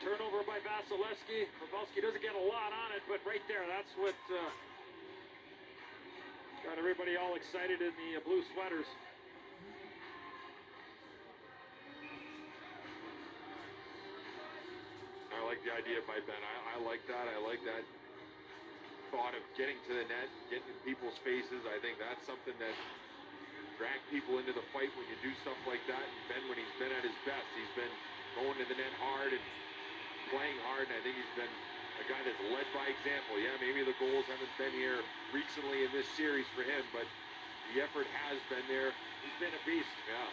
Turnover 0.06 0.46
by 0.46 0.62
Vasilevskiy. 0.62 1.50
Pavelski 1.58 2.06
doesn't 2.06 2.22
get 2.22 2.38
a 2.38 2.46
lot 2.46 2.70
on 2.70 2.94
it, 2.94 3.02
but 3.10 3.18
right 3.26 3.42
there, 3.50 3.66
that's 3.66 3.90
what 3.98 4.14
uh, 4.30 4.38
got 6.66 6.82
everybody 6.82 7.14
all 7.14 7.38
excited 7.38 7.78
in 7.78 7.94
the 7.94 8.18
blue 8.26 8.42
sweaters. 8.58 8.90
I 15.30 15.38
like 15.46 15.62
the 15.62 15.70
idea 15.78 16.02
by 16.10 16.18
Benn. 16.26 16.42
I, 16.42 16.74
I 16.74 16.78
like 16.82 17.06
that. 17.06 17.30
I 17.30 17.38
like 17.46 17.62
that 17.70 17.86
thought 19.14 19.38
of 19.38 19.46
getting 19.54 19.78
to 19.86 19.94
the 19.94 20.10
net, 20.10 20.26
getting 20.50 20.66
in 20.66 20.80
people's 20.82 21.14
faces. 21.22 21.62
I 21.70 21.78
think 21.86 22.02
that's 22.02 22.26
something 22.26 22.58
that 22.58 22.74
drag 23.78 24.02
people 24.10 24.42
into 24.42 24.58
the 24.58 24.66
fight 24.74 24.90
when 24.98 25.06
you 25.06 25.18
do 25.22 25.30
stuff 25.46 25.60
like 25.70 25.86
that. 25.86 26.02
And 26.02 26.18
Benn, 26.34 26.44
when 26.50 26.58
he's 26.58 26.76
been 26.82 26.90
at 26.90 27.06
his 27.06 27.14
best, 27.30 27.46
he's 27.54 27.74
been 27.78 27.94
going 28.42 28.58
to 28.58 28.66
the 28.66 28.74
net 28.74 28.96
hard 28.98 29.38
and 29.38 29.46
playing 30.34 30.58
hard. 30.66 30.90
And 30.90 30.98
I 30.98 31.02
think 31.06 31.14
he's 31.14 31.36
been 31.38 31.54
a 32.02 32.06
guy 32.08 32.20
that's 32.24 32.42
led 32.52 32.68
by 32.76 32.92
example. 32.92 33.40
Yeah, 33.40 33.56
maybe 33.64 33.86
the 33.88 33.96
goals 33.98 34.28
haven't 34.28 34.52
been 34.60 34.76
here 34.76 35.00
recently 35.32 35.88
in 35.88 35.92
this 35.96 36.08
series 36.20 36.48
for 36.52 36.64
him, 36.64 36.84
but 36.92 37.08
the 37.72 37.82
effort 37.82 38.08
has 38.28 38.38
been 38.52 38.66
there. 38.68 38.92
He's 39.24 39.38
been 39.40 39.56
a 39.56 39.64
beast. 39.64 39.90
Yeah. 40.06 40.30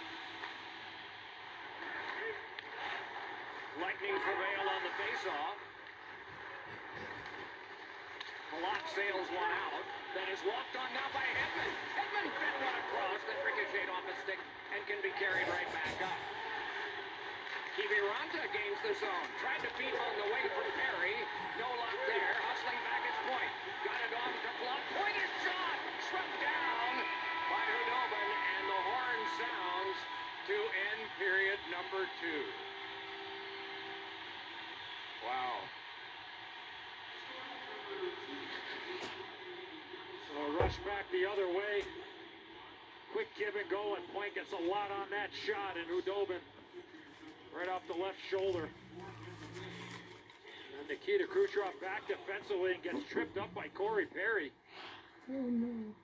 Lightning 3.80 4.16
prevail 4.20 4.64
on 4.68 4.80
the 4.84 4.92
faceoff. 5.00 5.58
Halak 8.52 8.84
sails 8.92 9.28
one 9.32 9.52
out. 9.64 9.86
That 10.12 10.28
is 10.28 10.44
walked 10.44 10.76
on 10.76 10.92
now 10.92 11.08
by 11.16 11.24
Hedman. 11.24 11.72
Hedman 11.96 12.28
fed 12.36 12.56
one 12.60 12.76
across, 12.84 13.20
then 13.24 13.38
ricocheted 13.48 13.88
off 13.88 14.04
a 14.04 14.14
stick 14.28 14.36
and 14.76 14.84
can 14.84 15.00
be 15.00 15.08
carried 15.16 15.48
right 15.48 15.70
back 15.72 15.96
up. 16.04 16.20
Kiviranta 17.80 18.44
gains 18.52 18.76
the 18.84 18.92
zone. 19.00 19.28
Tried 19.40 19.64
to 19.64 19.72
gets 44.42 44.58
a 44.58 44.66
lot 44.66 44.90
on 44.90 45.06
that 45.14 45.30
shot, 45.46 45.78
and 45.78 45.86
Khudobin 45.86 46.42
right 47.54 47.70
off 47.70 47.86
the 47.86 47.94
left 47.94 48.18
shoulder. 48.26 48.66
And 48.66 50.90
Nikita 50.90 51.30
Kucherov 51.30 51.78
back 51.78 52.02
defensively 52.10 52.74
and 52.74 52.82
gets 52.82 53.06
tripped 53.06 53.38
up 53.38 53.54
by 53.54 53.70
Corey 53.70 54.06
Perry. 54.06 54.50
Oh 55.30 55.46
no. 55.46 55.94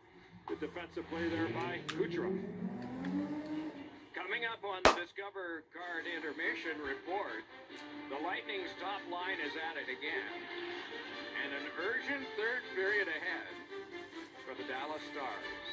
Good 0.46 0.60
defensive 0.60 1.02
play 1.10 1.28
there 1.28 1.48
by 1.50 1.82
Kucherov. 1.90 2.38
Coming 4.14 4.46
up 4.46 4.62
on 4.62 4.86
the 4.86 4.94
Discover 4.94 5.66
Card 5.74 6.06
Intermission 6.06 6.78
Report, 6.78 7.42
the 8.06 8.22
Lightning's 8.22 8.70
top 8.78 9.02
line 9.10 9.42
is 9.42 9.58
at 9.58 9.74
it 9.82 9.90
again. 9.90 10.38
And 11.42 11.58
an 11.58 11.74
urgent 11.74 12.22
third 12.38 12.62
period 12.78 13.10
ahead 13.10 13.50
for 14.46 14.54
the 14.54 14.62
Dallas 14.70 15.02
Stars. 15.10 15.67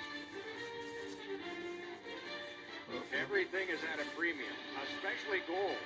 Everything 3.13 3.69
is 3.69 3.79
at 3.93 3.99
a 3.99 4.07
premium, 4.17 4.55
especially 4.89 5.41
goals. 5.45 5.77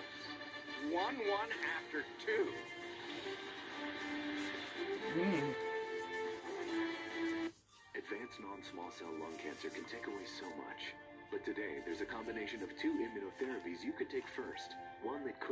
1 0.91 0.93
1 0.95 1.15
after 1.75 2.05
2. 2.25 2.47
Hmm. 5.15 5.51
Advanced 7.97 8.39
non-small 8.39 8.91
cell 8.91 9.11
lung 9.19 9.35
cancer 9.43 9.69
can 9.69 9.83
take 9.85 10.07
away 10.07 10.23
so 10.39 10.45
much. 10.55 10.95
But 11.31 11.45
today, 11.45 11.83
there's 11.85 12.01
a 12.01 12.05
combination 12.05 12.63
of 12.63 12.69
two 12.81 12.93
immunotherapies 12.93 13.83
you 13.83 13.93
could 13.93 14.09
take 14.09 14.27
first. 14.27 14.75
One 15.03 15.23
that 15.25 15.39
could 15.39 15.47